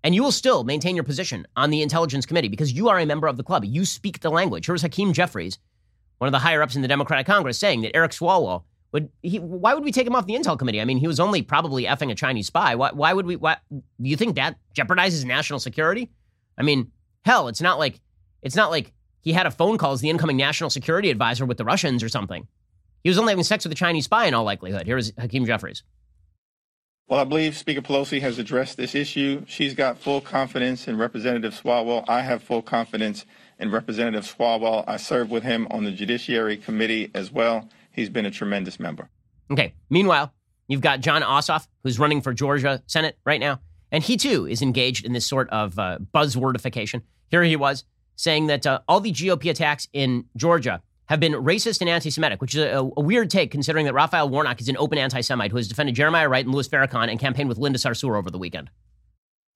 [0.05, 3.07] and you will still maintain your position on the Intelligence Committee because you are a
[3.07, 3.65] member of the club.
[3.65, 4.67] You speak the language.
[4.67, 5.57] Here's Hakeem Jeffries,
[6.19, 9.39] one of the higher ups in the Democratic Congress, saying that Eric Swalwell would he,
[9.39, 10.79] why would we take him off the Intel Committee?
[10.79, 12.75] I mean, he was only probably effing a Chinese spy.
[12.75, 13.35] Why, why would we?
[13.35, 16.11] Why, do you think that jeopardizes national security?
[16.57, 16.91] I mean,
[17.25, 17.99] hell, it's not like
[18.41, 21.57] it's not like he had a phone call as the incoming national security advisor with
[21.57, 22.47] the Russians or something.
[23.03, 24.85] He was only having sex with a Chinese spy in all likelihood.
[24.85, 25.83] Here is Hakeem Jeffries.
[27.07, 29.43] Well, I believe Speaker Pelosi has addressed this issue.
[29.47, 32.03] She's got full confidence in Representative Swalwell.
[32.07, 33.27] I have full confidence
[33.59, 34.83] in Representative Swalwell.
[34.87, 37.69] I served with him on the Judiciary Committee as well.
[37.91, 39.09] He's been a tremendous member.
[39.51, 39.75] Okay.
[39.91, 40.33] Meanwhile,
[40.67, 44.63] you've got Jon Ossoff, who's running for Georgia Senate right now, and he too is
[44.63, 47.03] engaged in this sort of uh, buzzwordification.
[47.29, 47.83] Here he was
[48.15, 52.41] saying that uh, all the GOP attacks in Georgia have been racist and anti Semitic,
[52.41, 55.51] which is a, a, weird take considering that Raphael Warnock is an open anti Semite
[55.51, 58.37] who has defended Jeremiah Wright and Louis Farrakhan and campaigned with Linda Sarsour over the
[58.37, 58.69] weekend.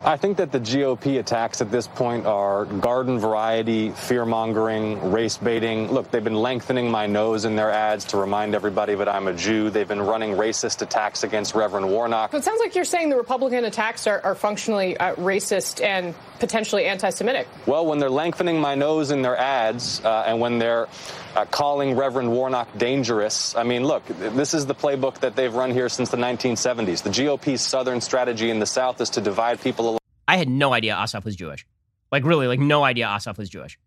[0.02, 5.36] I think that the GOP attacks at this point are garden variety, fear mongering, race
[5.36, 5.92] baiting.
[5.92, 9.34] Look, they've been lengthening my nose in their ads to remind everybody that I'm a
[9.34, 9.70] Jew.
[9.70, 12.32] They've been running racist attacks against Reverend Warnock.
[12.32, 16.16] So it sounds like you're saying the Republican attacks are, are functionally uh, racist and
[16.40, 17.48] potentially anti Semitic.
[17.66, 20.88] Well, when they're lengthening my nose in their ads uh, and when they're
[21.36, 25.72] uh, calling Reverend Warnock dangerous, I mean, look, this is the playbook that they've run
[25.72, 27.04] here since the 1970s.
[27.04, 30.94] The GOP's Southern strategy in the South is to divide people I had no idea
[30.94, 31.66] Ossoff was Jewish.
[32.12, 33.80] Like, really, like, no idea Ossoff was Jewish.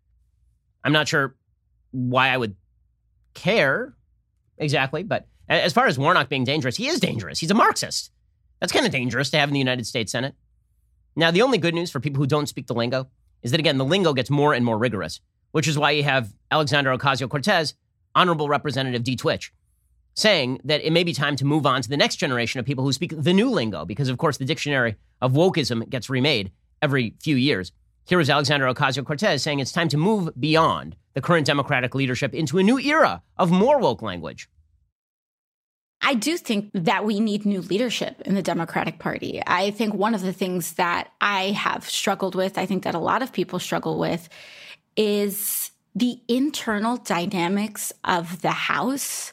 [0.83, 1.35] I'm not sure
[1.91, 2.57] why I would
[3.33, 3.95] care
[4.57, 7.39] exactly, but as far as Warnock being dangerous, he is dangerous.
[7.39, 8.11] He's a Marxist.
[8.59, 10.35] That's kind of dangerous to have in the United States Senate.
[11.15, 13.07] Now, the only good news for people who don't speak the lingo
[13.41, 15.19] is that, again, the lingo gets more and more rigorous,
[15.51, 17.75] which is why you have Alexandria Ocasio Cortez,
[18.15, 19.15] Honorable Representative D.
[19.15, 19.53] Twitch,
[20.15, 22.83] saying that it may be time to move on to the next generation of people
[22.83, 26.51] who speak the new lingo, because, of course, the dictionary of wokeism gets remade
[26.81, 27.71] every few years.
[28.05, 32.33] Here is Alexandria Ocasio Cortez saying it's time to move beyond the current Democratic leadership
[32.33, 34.49] into a new era of more woke language.
[36.05, 39.41] I do think that we need new leadership in the Democratic Party.
[39.47, 42.99] I think one of the things that I have struggled with, I think that a
[42.99, 44.27] lot of people struggle with,
[44.97, 49.31] is the internal dynamics of the House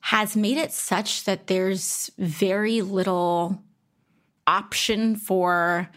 [0.00, 3.62] has made it such that there's very little
[4.46, 5.88] option for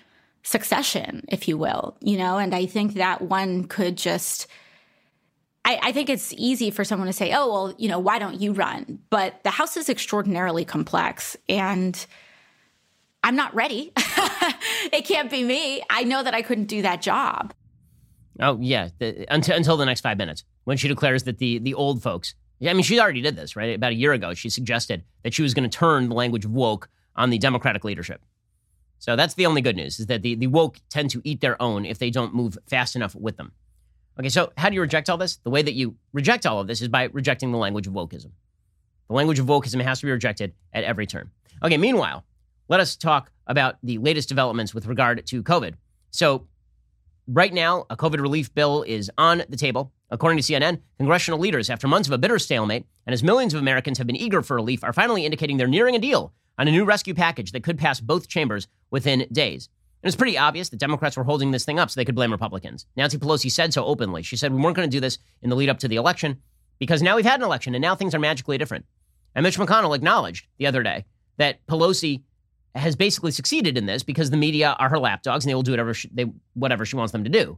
[0.43, 2.37] succession, if you will, you know?
[2.37, 4.47] And I think that one could just,
[5.67, 8.39] I, I, think it's easy for someone to say, oh, well, you know, why don't
[8.39, 8.99] you run?
[9.09, 12.05] But the House is extraordinarily complex and
[13.21, 13.91] I'm not ready.
[13.97, 15.83] it can't be me.
[15.89, 17.53] I know that I couldn't do that job.
[18.39, 18.89] Oh, yeah.
[18.99, 22.33] The, until, until the next five minutes when she declares that the, the old folks
[22.65, 23.75] I mean, she already did this, right?
[23.75, 26.51] About a year ago, she suggested that she was going to turn the language of
[26.51, 28.21] woke on the Democratic leadership.
[28.99, 31.61] So that's the only good news is that the, the woke tend to eat their
[31.61, 33.51] own if they don't move fast enough with them.
[34.19, 35.37] Okay, so how do you reject all this?
[35.37, 38.31] The way that you reject all of this is by rejecting the language of wokeism.
[39.09, 41.29] The language of wokeism has to be rejected at every turn.
[41.63, 42.25] Okay, meanwhile,
[42.67, 45.75] let us talk about the latest developments with regard to COVID.
[46.11, 46.47] So,
[47.27, 49.93] right now, a COVID relief bill is on the table.
[50.09, 53.59] According to CNN, congressional leaders, after months of a bitter stalemate, and as millions of
[53.59, 56.71] Americans have been eager for relief, are finally indicating they're nearing a deal on a
[56.71, 59.69] new rescue package that could pass both chambers within days.
[60.03, 62.31] And it's pretty obvious that Democrats were holding this thing up so they could blame
[62.31, 62.85] Republicans.
[62.95, 64.21] Nancy Pelosi said so openly.
[64.21, 66.41] She said we weren't going to do this in the lead up to the election
[66.79, 68.85] because now we've had an election and now things are magically different.
[69.33, 71.05] And Mitch McConnell acknowledged the other day
[71.37, 72.23] that Pelosi
[72.75, 75.71] has basically succeeded in this because the media are her lapdogs and they will do
[75.71, 77.57] whatever she, they, whatever she wants them to do.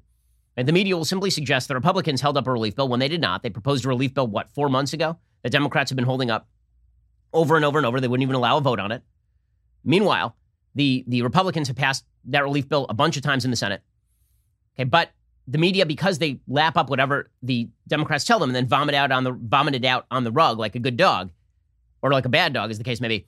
[0.55, 3.07] And the media will simply suggest that Republicans held up a relief bill when they
[3.07, 3.43] did not.
[3.43, 5.17] They proposed a relief bill, what, four months ago?
[5.43, 6.47] That Democrats have been holding up
[7.31, 8.01] over and over and over.
[8.01, 9.01] They wouldn't even allow a vote on it.
[9.83, 10.35] Meanwhile,
[10.75, 13.81] the, the Republicans have passed that relief bill a bunch of times in the Senate.
[14.75, 15.09] Okay, but
[15.47, 19.11] the media, because they lap up whatever the Democrats tell them and then vomit out
[19.11, 21.31] on the vomit it out on the rug like a good dog,
[22.01, 23.27] or like a bad dog, as the case may be,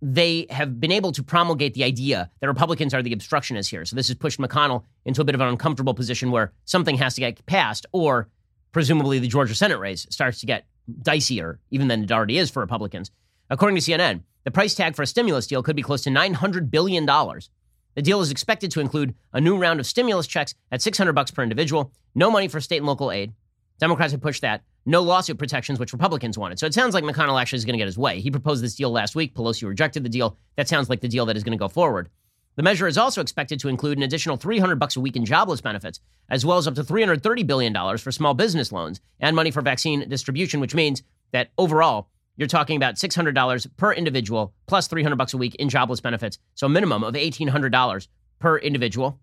[0.00, 3.84] they have been able to promulgate the idea that Republicans are the obstructionists here.
[3.84, 7.14] So this has pushed McConnell into a bit of an uncomfortable position where something has
[7.14, 8.28] to get passed, or
[8.72, 10.66] presumably the Georgia Senate race starts to get
[11.02, 13.12] dicier, even than it already is for Republicans.
[13.50, 16.70] According to CNN, the price tag for a stimulus deal could be close to $900
[16.70, 17.06] billion.
[17.06, 21.30] The deal is expected to include a new round of stimulus checks at 600 bucks
[21.30, 23.32] per individual, no money for state and local aid.
[23.78, 26.58] Democrats have pushed that, no lawsuit protections, which Republicans wanted.
[26.58, 28.20] So it sounds like McConnell actually is going to get his way.
[28.20, 29.34] He proposed this deal last week.
[29.34, 30.36] Pelosi rejected the deal.
[30.56, 32.08] That sounds like the deal that is going to go forward.
[32.56, 35.60] The measure is also expected to include an additional 300 bucks a week in jobless
[35.60, 39.50] benefits, as well as up to 330 billion dollars for small business loans and money
[39.50, 45.16] for vaccine distribution, which means that overall you're talking about $600 per individual plus 300
[45.16, 48.08] bucks a week in jobless benefits, so a minimum of $1800
[48.38, 49.20] per individual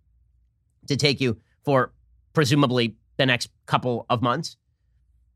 [0.88, 1.92] to take you for
[2.34, 4.58] presumably the next couple of months.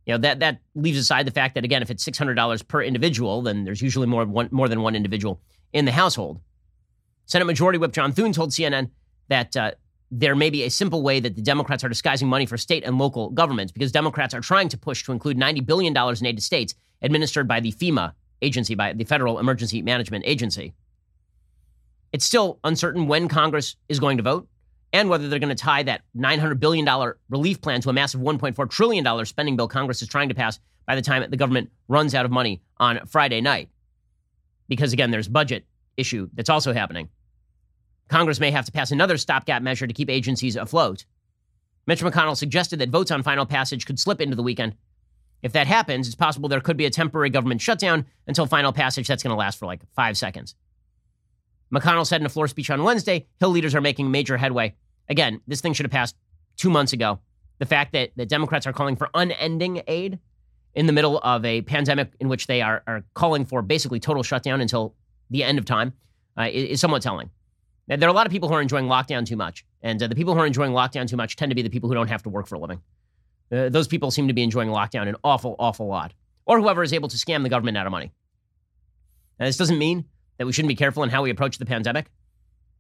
[0.06, 3.42] You know, that, that leaves aside the fact that, again, if it's $600 per individual,
[3.42, 6.42] then there's usually more, one, more than one individual in the household.
[7.26, 8.90] Senate Majority Whip John Thune told CNN
[9.30, 9.72] that uh,
[10.12, 12.98] there may be a simple way that the Democrats are disguising money for state and
[13.00, 16.44] local governments because Democrats are trying to push to include $90 billion in aid to
[16.44, 20.74] states administered by the FEMA agency, by the Federal Emergency Management Agency.
[22.12, 24.48] It's still uncertain when Congress is going to vote
[24.92, 26.88] and whether they're going to tie that $900 billion
[27.30, 30.96] relief plan to a massive $1.4 trillion spending bill Congress is trying to pass by
[30.96, 33.70] the time the government runs out of money on Friday night.
[34.68, 35.66] Because again, there's budget
[35.98, 37.10] issue that's also happening.
[38.10, 41.06] Congress may have to pass another stopgap measure to keep agencies afloat.
[41.88, 44.76] Mitch McConnell suggested that votes on final passage could slip into the weekend.
[45.44, 49.08] If that happens, it's possible there could be a temporary government shutdown until final passage
[49.08, 50.56] that's going to last for like five seconds.
[51.72, 54.74] McConnell said in a floor speech on Wednesday, Hill leaders are making major headway.
[55.10, 56.16] Again, this thing should have passed
[56.56, 57.20] two months ago.
[57.60, 60.20] The fact that the Democrats are calling for unending aid
[60.76, 64.24] in the middle of a pandemic in which they are, are calling for basically total
[64.24, 64.96] shutdown until
[65.30, 65.94] the end of time
[66.38, 67.30] uh, is, is, somewhat telling.
[67.88, 70.08] Now, there are a lot of people who are enjoying lockdown too much, and uh,
[70.08, 72.08] the people who are enjoying lockdown too much tend to be the people who don't
[72.08, 72.82] have to work for a living.
[73.52, 76.14] Uh, those people seem to be enjoying lockdown an awful, awful lot,
[76.46, 78.12] or whoever is able to scam the government out of money.
[79.40, 80.06] Now, this doesn't mean
[80.38, 82.08] that we shouldn't be careful in how we approach the pandemic,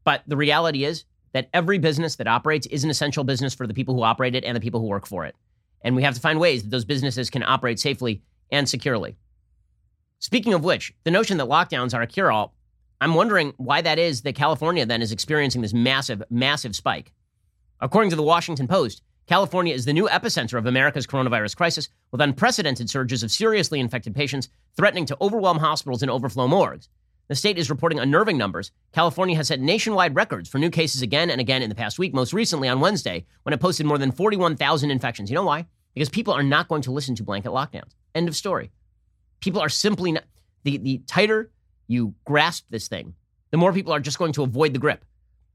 [0.03, 3.74] but the reality is that every business that operates is an essential business for the
[3.74, 5.36] people who operate it and the people who work for it.
[5.84, 9.16] And we have to find ways that those businesses can operate safely and securely.
[10.20, 12.53] Speaking of which, the notion that lockdowns are a cure all,
[13.01, 17.11] I'm wondering why that is that California then is experiencing this massive, massive spike.
[17.82, 22.19] According to the Washington Post, California is the new epicenter of America's coronavirus crisis, with
[22.19, 26.89] unprecedented surges of seriously infected patients threatening to overwhelm hospitals and overflow morgues.
[27.30, 28.71] The state is reporting unnerving numbers.
[28.91, 32.13] California has set nationwide records for new cases again and again in the past week,
[32.13, 35.30] most recently on Wednesday, when it posted more than 41,000 infections.
[35.30, 35.67] You know why?
[35.93, 37.95] Because people are not going to listen to blanket lockdowns.
[38.13, 38.71] End of story.
[39.39, 40.26] People are simply not.
[40.63, 41.51] The, the tighter
[41.88, 43.15] you grasp this thing,
[43.51, 45.03] the more people are just going to avoid the grip.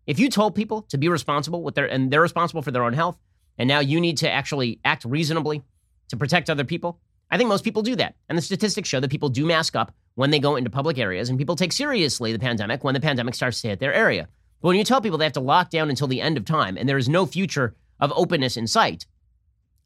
[0.06, 2.94] If you told people to be responsible with their, and they're responsible for their own
[2.94, 3.18] health,
[3.58, 5.62] and now you need to actually act reasonably
[6.08, 7.00] to protect other people,
[7.30, 8.14] I think most people do that.
[8.28, 11.28] And the statistics show that people do mask up when they go into public areas,
[11.28, 14.28] and people take seriously the pandemic when the pandemic starts to hit their area.
[14.60, 16.76] But when you tell people they have to lock down until the end of time
[16.76, 19.06] and there is no future of openness in sight,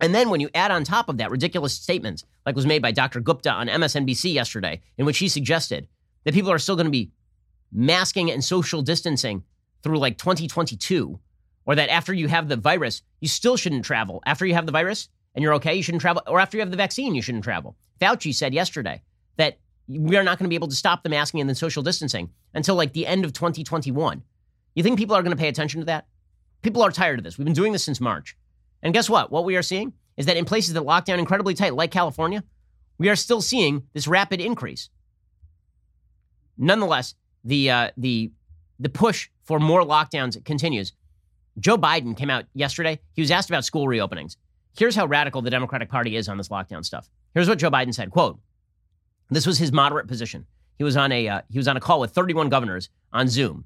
[0.00, 2.90] and then when you add on top of that ridiculous statements, like was made by
[2.92, 3.20] Dr.
[3.20, 5.86] Gupta on MSNBC yesterday, in which he suggested
[6.24, 7.12] that people are still going to be
[7.70, 9.44] masking and social distancing
[9.82, 11.18] through like 2022,
[11.64, 14.22] or that after you have the virus, you still shouldn't travel.
[14.26, 16.22] After you have the virus, and you're okay, you shouldn't travel.
[16.26, 17.76] Or after you have the vaccine, you shouldn't travel.
[18.00, 19.02] Fauci said yesterday
[19.36, 19.58] that
[19.88, 22.30] we are not going to be able to stop the masking and the social distancing
[22.54, 24.22] until like the end of 2021.
[24.74, 26.06] You think people are going to pay attention to that?
[26.62, 27.38] People are tired of this.
[27.38, 28.36] We've been doing this since March.
[28.82, 29.30] And guess what?
[29.30, 32.44] What we are seeing is that in places that lock down incredibly tight, like California,
[32.98, 34.90] we are still seeing this rapid increase.
[36.58, 38.30] Nonetheless, the uh, the
[38.78, 40.92] the push for more lockdowns continues.
[41.58, 42.98] Joe Biden came out yesterday.
[43.12, 44.36] He was asked about school reopenings.
[44.76, 47.10] Here's how radical the Democratic Party is on this lockdown stuff.
[47.34, 48.40] Here's what Joe Biden said, quote,
[49.30, 50.46] this was his moderate position.
[50.76, 53.64] He was on a uh, he was on a call with 31 governors on Zoom.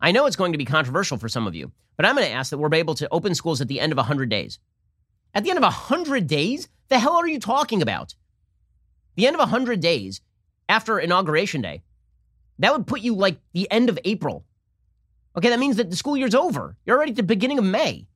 [0.00, 2.32] I know it's going to be controversial for some of you, but I'm going to
[2.32, 4.58] ask that we're able to open schools at the end of 100 days.
[5.34, 6.68] At the end of 100 days?
[6.88, 8.14] The hell are you talking about?
[9.16, 10.20] The end of 100 days
[10.68, 11.82] after inauguration day.
[12.58, 14.44] That would put you like the end of April.
[15.36, 16.76] Okay, that means that the school year's over.
[16.84, 18.06] You're already at the beginning of May.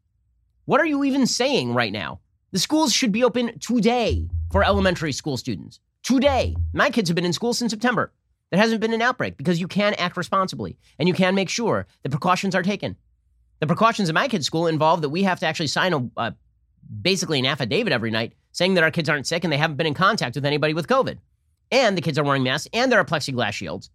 [0.67, 2.21] What are you even saying right now?
[2.53, 5.81] The schools should be open today for elementary school students.
[6.03, 6.57] Today.
[6.73, 8.13] My kids have been in school since September.
[8.51, 11.87] There hasn't been an outbreak because you can act responsibly and you can make sure
[12.03, 12.97] the precautions are taken.
[13.61, 16.31] The precautions at my kids' school involve that we have to actually sign a, uh,
[17.03, 19.87] basically an affidavit every night saying that our kids aren't sick and they haven't been
[19.87, 21.19] in contact with anybody with COVID.
[21.71, 23.91] And the kids are wearing masks and there are plexiglass shields.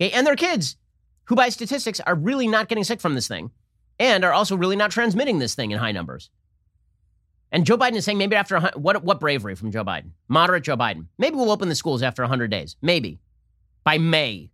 [0.00, 0.76] Okay, and their kids,
[1.28, 3.50] who by statistics are really not getting sick from this thing
[3.98, 6.30] and are also really not transmitting this thing in high numbers.
[7.52, 10.76] And Joe Biden is saying maybe after what what bravery from Joe Biden, moderate Joe
[10.76, 11.06] Biden.
[11.16, 13.20] Maybe we'll open the schools after 100 days, maybe
[13.84, 14.50] by May.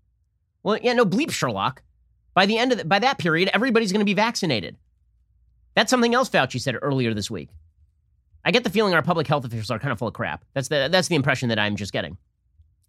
[0.62, 1.82] Well, yeah, no bleep, Sherlock.
[2.34, 4.76] By the end of the, by that period, everybody's going to be vaccinated.
[5.74, 7.50] That's something else Fauci said earlier this week.
[8.44, 10.44] I get the feeling our public health officials are kind of full of crap.
[10.54, 12.16] That's the that's the impression that I'm just getting.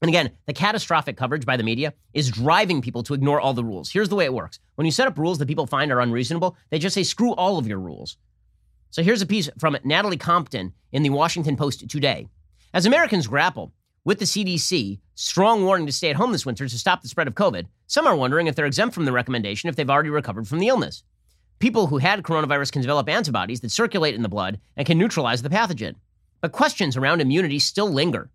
[0.01, 3.63] And again, the catastrophic coverage by the media is driving people to ignore all the
[3.63, 3.89] rules.
[3.89, 4.59] Here's the way it works.
[4.75, 7.57] When you set up rules that people find are unreasonable, they just say screw all
[7.57, 8.17] of your rules.
[8.91, 12.27] So here's a piece from Natalie Compton in the Washington Post today.
[12.73, 13.73] As Americans grapple
[14.03, 17.27] with the CDC strong warning to stay at home this winter to stop the spread
[17.27, 20.47] of COVID, some are wondering if they're exempt from the recommendation if they've already recovered
[20.47, 21.03] from the illness.
[21.59, 25.41] People who had coronavirus can develop antibodies that circulate in the blood and can neutralize
[25.41, 25.95] the pathogen.
[26.41, 28.29] But questions around immunity still linger.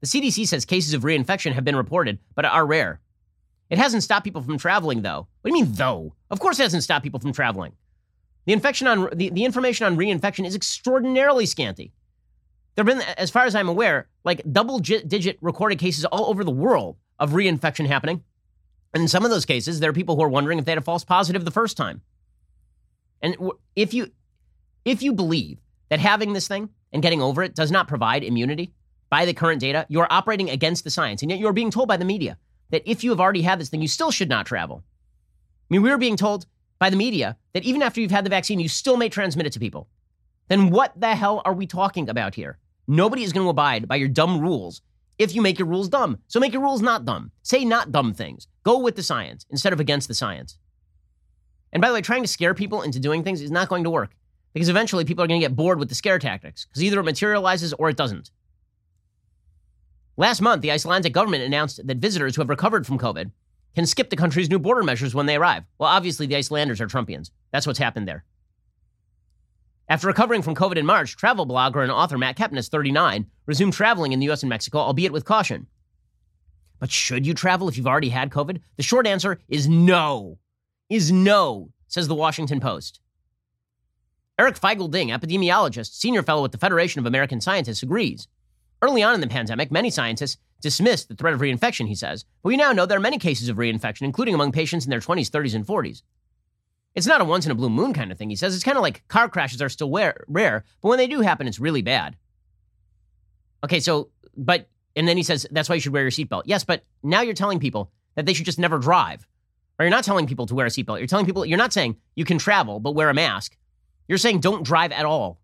[0.00, 3.00] The CDC says cases of reinfection have been reported, but are rare.
[3.68, 5.28] It hasn't stopped people from traveling, though.
[5.40, 6.14] What do you mean, though?
[6.30, 7.72] Of course, it hasn't stopped people from traveling.
[8.46, 11.92] The infection on the, the information on reinfection is extraordinarily scanty.
[12.74, 16.42] There have been, as far as I'm aware, like double digit recorded cases all over
[16.42, 18.24] the world of reinfection happening.
[18.94, 20.78] And in some of those cases, there are people who are wondering if they had
[20.78, 22.00] a false positive the first time.
[23.22, 23.36] And
[23.76, 24.10] if you
[24.84, 25.58] if you believe
[25.90, 28.72] that having this thing and getting over it does not provide immunity
[29.10, 31.22] by the current data, you are operating against the science.
[31.22, 32.38] And yet you are being told by the media
[32.70, 34.82] that if you have already had this thing, you still should not travel.
[35.70, 36.46] I mean, we are being told
[36.78, 39.52] by the media that even after you've had the vaccine, you still may transmit it
[39.52, 39.88] to people.
[40.48, 42.58] Then what the hell are we talking about here?
[42.88, 44.82] Nobody is going to abide by your dumb rules
[45.18, 46.18] if you make your rules dumb.
[46.28, 47.30] So make your rules not dumb.
[47.42, 48.48] Say not dumb things.
[48.62, 50.58] Go with the science instead of against the science.
[51.72, 53.90] And by the way, trying to scare people into doing things is not going to
[53.90, 54.10] work
[54.54, 57.04] because eventually people are going to get bored with the scare tactics because either it
[57.04, 58.30] materializes or it doesn't.
[60.20, 63.30] Last month, the Icelandic government announced that visitors who have recovered from COVID
[63.74, 65.64] can skip the country's new border measures when they arrive.
[65.78, 67.30] Well, obviously, the Icelanders are Trumpians.
[67.52, 68.26] That's what's happened there.
[69.88, 74.12] After recovering from COVID in March, travel blogger and author Matt Kepnes, 39, resumed traveling
[74.12, 75.66] in the US and Mexico, albeit with caution.
[76.80, 78.60] But should you travel if you've already had COVID?
[78.76, 80.36] The short answer is no.
[80.90, 83.00] Is no, says the Washington Post.
[84.38, 88.28] Eric Feigl-Ding, epidemiologist, senior fellow at the Federation of American Scientists, agrees.
[88.82, 92.48] Early on in the pandemic, many scientists dismissed the threat of reinfection, he says, but
[92.48, 95.30] we now know there are many cases of reinfection, including among patients in their 20s,
[95.30, 96.02] 30s, and 40s.
[96.94, 98.54] It's not a once in a blue moon kind of thing, he says.
[98.54, 101.60] It's kind of like car crashes are still rare, but when they do happen, it's
[101.60, 102.16] really bad.
[103.62, 106.42] Okay, so, but, and then he says, that's why you should wear your seatbelt.
[106.46, 109.26] Yes, but now you're telling people that they should just never drive.
[109.78, 110.98] Or you're not telling people to wear a seatbelt.
[110.98, 113.56] You're telling people, you're not saying you can travel, but wear a mask.
[114.08, 115.40] You're saying don't drive at all.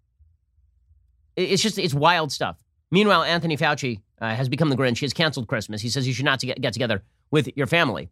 [1.37, 2.57] It's just, it's wild stuff.
[2.91, 4.99] Meanwhile, Anthony Fauci uh, has become the Grinch.
[4.99, 5.81] He has canceled Christmas.
[5.81, 8.11] He says you should not get, get together with your family.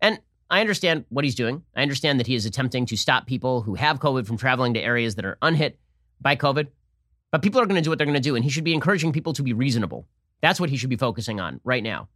[0.00, 1.62] And I understand what he's doing.
[1.74, 4.80] I understand that he is attempting to stop people who have COVID from traveling to
[4.80, 5.78] areas that are unhit
[6.20, 6.68] by COVID.
[7.30, 8.74] But people are going to do what they're going to do, and he should be
[8.74, 10.06] encouraging people to be reasonable.
[10.40, 12.08] That's what he should be focusing on right now.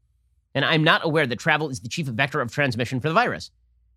[0.55, 3.51] And I'm not aware that travel is the chief vector of transmission for the virus.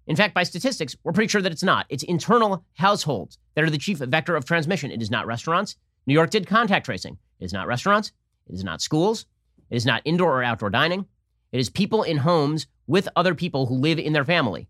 [0.08, 1.86] In fact, by statistics, we're pretty sure that it's not.
[1.90, 4.92] It's internal households that are the chief vector of transmission.
[4.92, 5.76] It is not restaurants.
[6.08, 7.18] New York did contact tracing.
[7.42, 8.14] It is not restaurants.
[8.48, 9.26] It is not schools.
[9.70, 11.06] It is not indoor or outdoor dining.
[11.52, 14.70] It is people in homes with other people who live in their family.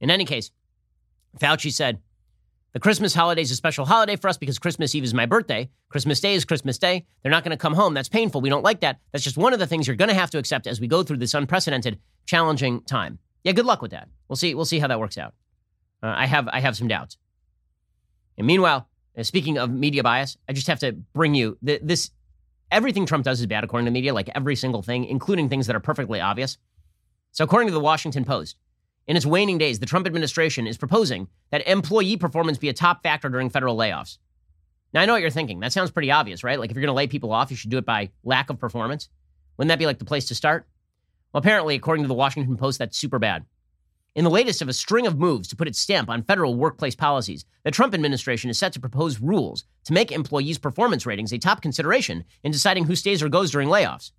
[0.00, 0.50] In any case,
[1.40, 2.00] Fauci said,
[2.72, 5.68] the Christmas holiday is a special holiday for us because Christmas Eve is my birthday.
[5.90, 7.04] Christmas Day is Christmas Day.
[7.22, 7.92] They're not going to come home.
[7.92, 8.40] That's painful.
[8.40, 8.98] We don't like that.
[9.12, 11.02] That's just one of the things you're going to have to accept as we go
[11.02, 13.18] through this unprecedented, challenging time.
[13.44, 14.08] Yeah, good luck with that.
[14.28, 14.54] We'll see.
[14.54, 15.34] We'll see how that works out.
[16.02, 17.18] Uh, I have I have some doubts.
[18.38, 18.88] And meanwhile,
[19.20, 22.10] speaking of media bias, I just have to bring you th- this
[22.70, 25.66] everything Trump does is bad according to the media, like every single thing, including things
[25.66, 26.58] that are perfectly obvious.
[27.32, 28.56] So, according to the Washington Post,
[29.06, 33.02] in its waning days, the Trump administration is proposing that employee performance be a top
[33.02, 34.18] factor during federal layoffs.
[34.92, 35.60] Now, I know what you're thinking.
[35.60, 36.58] That sounds pretty obvious, right?
[36.58, 38.58] Like, if you're going to lay people off, you should do it by lack of
[38.58, 39.08] performance.
[39.56, 40.66] Wouldn't that be like the place to start?
[41.32, 43.44] Well, apparently, according to the Washington Post, that's super bad.
[44.14, 46.94] In the latest of a string of moves to put its stamp on federal workplace
[46.94, 51.38] policies, the Trump administration is set to propose rules to make employees' performance ratings a
[51.38, 54.12] top consideration in deciding who stays or goes during layoffs.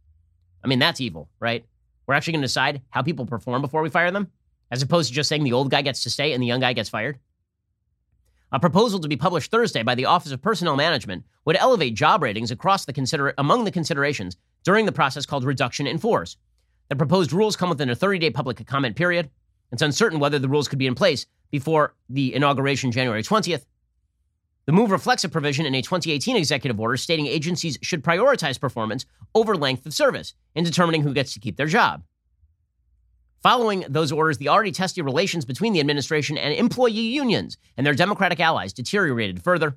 [0.63, 1.63] I mean, that's evil, right?
[2.07, 4.31] We're actually going to decide how people perform before we fire them,
[4.71, 6.73] as opposed to just saying the old guy gets to stay and the young guy
[6.73, 7.19] gets fired.
[8.51, 12.23] A proposal to be published Thursday by the Office of Personnel Management would elevate job
[12.23, 16.35] ratings across the consider- among the considerations during the process called reduction in force.
[16.89, 19.29] The proposed rules come within a 30 day public comment period
[19.73, 23.65] it's uncertain whether the rules could be in place before the inauguration January 20th.
[24.65, 29.05] The move reflects a provision in a 2018 executive order stating agencies should prioritize performance
[29.35, 32.03] over length of service in determining who gets to keep their job.
[33.41, 37.93] Following those orders, the already testy relations between the administration and employee unions and their
[37.93, 39.75] Democratic allies deteriorated further.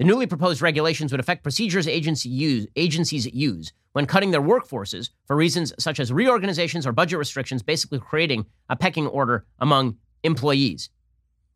[0.00, 5.10] The newly proposed regulations would affect procedures agency use, agencies use when cutting their workforces
[5.26, 10.88] for reasons such as reorganizations or budget restrictions, basically creating a pecking order among employees.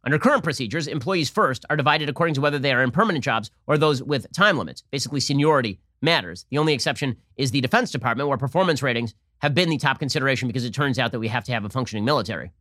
[0.05, 3.51] Under current procedures, employees first are divided according to whether they are in permanent jobs
[3.67, 4.83] or those with time limits.
[4.91, 6.45] Basically, seniority matters.
[6.51, 10.49] The only exception is the Defense Department, where performance ratings have been the top consideration
[10.49, 12.53] because it turns out that we have to have a functioning military.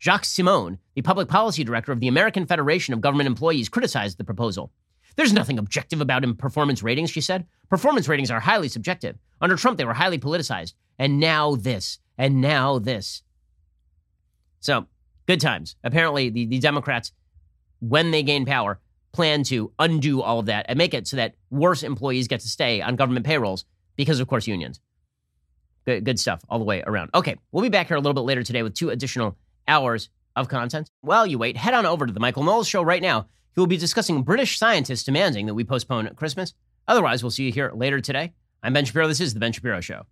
[0.00, 4.24] Jacques Simon, the public policy director of the American Federation of Government Employees, criticized the
[4.24, 4.72] proposal.
[5.16, 7.46] There's nothing objective about performance ratings, she said.
[7.68, 9.18] Performance ratings are highly subjective.
[9.40, 10.74] Under Trump, they were highly politicized.
[10.98, 13.22] And now this, and now this.
[14.60, 14.86] So,
[15.26, 15.74] good times.
[15.82, 17.12] Apparently, the, the Democrats,
[17.80, 18.78] when they gain power,
[19.12, 22.48] plan to undo all of that and make it so that worse employees get to
[22.48, 23.64] stay on government payrolls
[23.96, 24.80] because, of course, unions.
[25.84, 27.10] Good, good stuff all the way around.
[27.14, 29.36] Okay, we'll be back here a little bit later today with two additional
[29.68, 30.90] hours of content.
[31.02, 33.66] While you wait, head on over to the Michael Knowles Show right now He will
[33.66, 36.54] be discussing British scientists demanding that we postpone Christmas.
[36.86, 38.32] Otherwise, we'll see you here later today.
[38.62, 39.06] I'm Ben Shapiro.
[39.06, 40.06] This is The Ben Shapiro Show.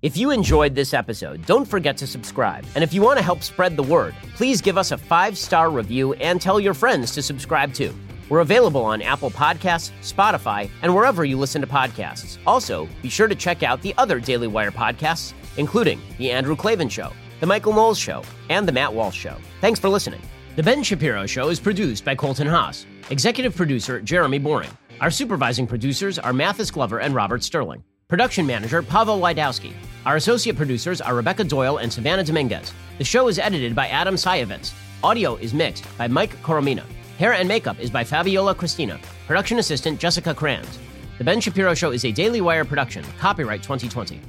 [0.00, 2.64] If you enjoyed this episode, don't forget to subscribe.
[2.76, 5.70] And if you want to help spread the word, please give us a five star
[5.70, 7.92] review and tell your friends to subscribe too.
[8.28, 12.36] We're available on Apple Podcasts, Spotify, and wherever you listen to podcasts.
[12.46, 16.88] Also, be sure to check out the other Daily Wire podcasts, including The Andrew Klavan
[16.88, 19.36] Show, the Michael Knowles Show, and The Matt Walsh Show.
[19.60, 20.20] Thanks for listening.
[20.56, 24.70] The Ben Shapiro Show is produced by Colton Haas, executive producer Jeremy Boring.
[25.00, 27.82] Our supervising producers are Mathis Glover and Robert Sterling.
[28.08, 29.72] Production manager Pavel Wydowski.
[30.04, 32.72] Our associate producers are Rebecca Doyle and Savannah Dominguez.
[32.98, 34.72] The show is edited by Adam Sayevitz.
[35.04, 36.82] Audio is mixed by Mike Coromina.
[37.18, 39.00] Hair and makeup is by Fabiola Cristina.
[39.26, 40.78] Production assistant Jessica Kranz.
[41.18, 43.04] The Ben Shapiro Show is a Daily Wire production.
[43.18, 44.20] Copyright 2020.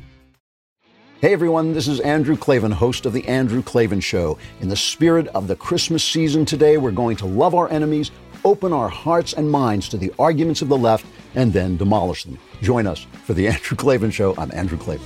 [1.21, 4.39] Hey everyone, this is Andrew Klavan, host of The Andrew Klavan Show.
[4.61, 8.09] In the spirit of the Christmas season today, we're going to love our enemies,
[8.43, 12.39] open our hearts and minds to the arguments of the left, and then demolish them.
[12.63, 14.33] Join us for The Andrew Klavan Show.
[14.35, 15.05] I'm Andrew Klavan.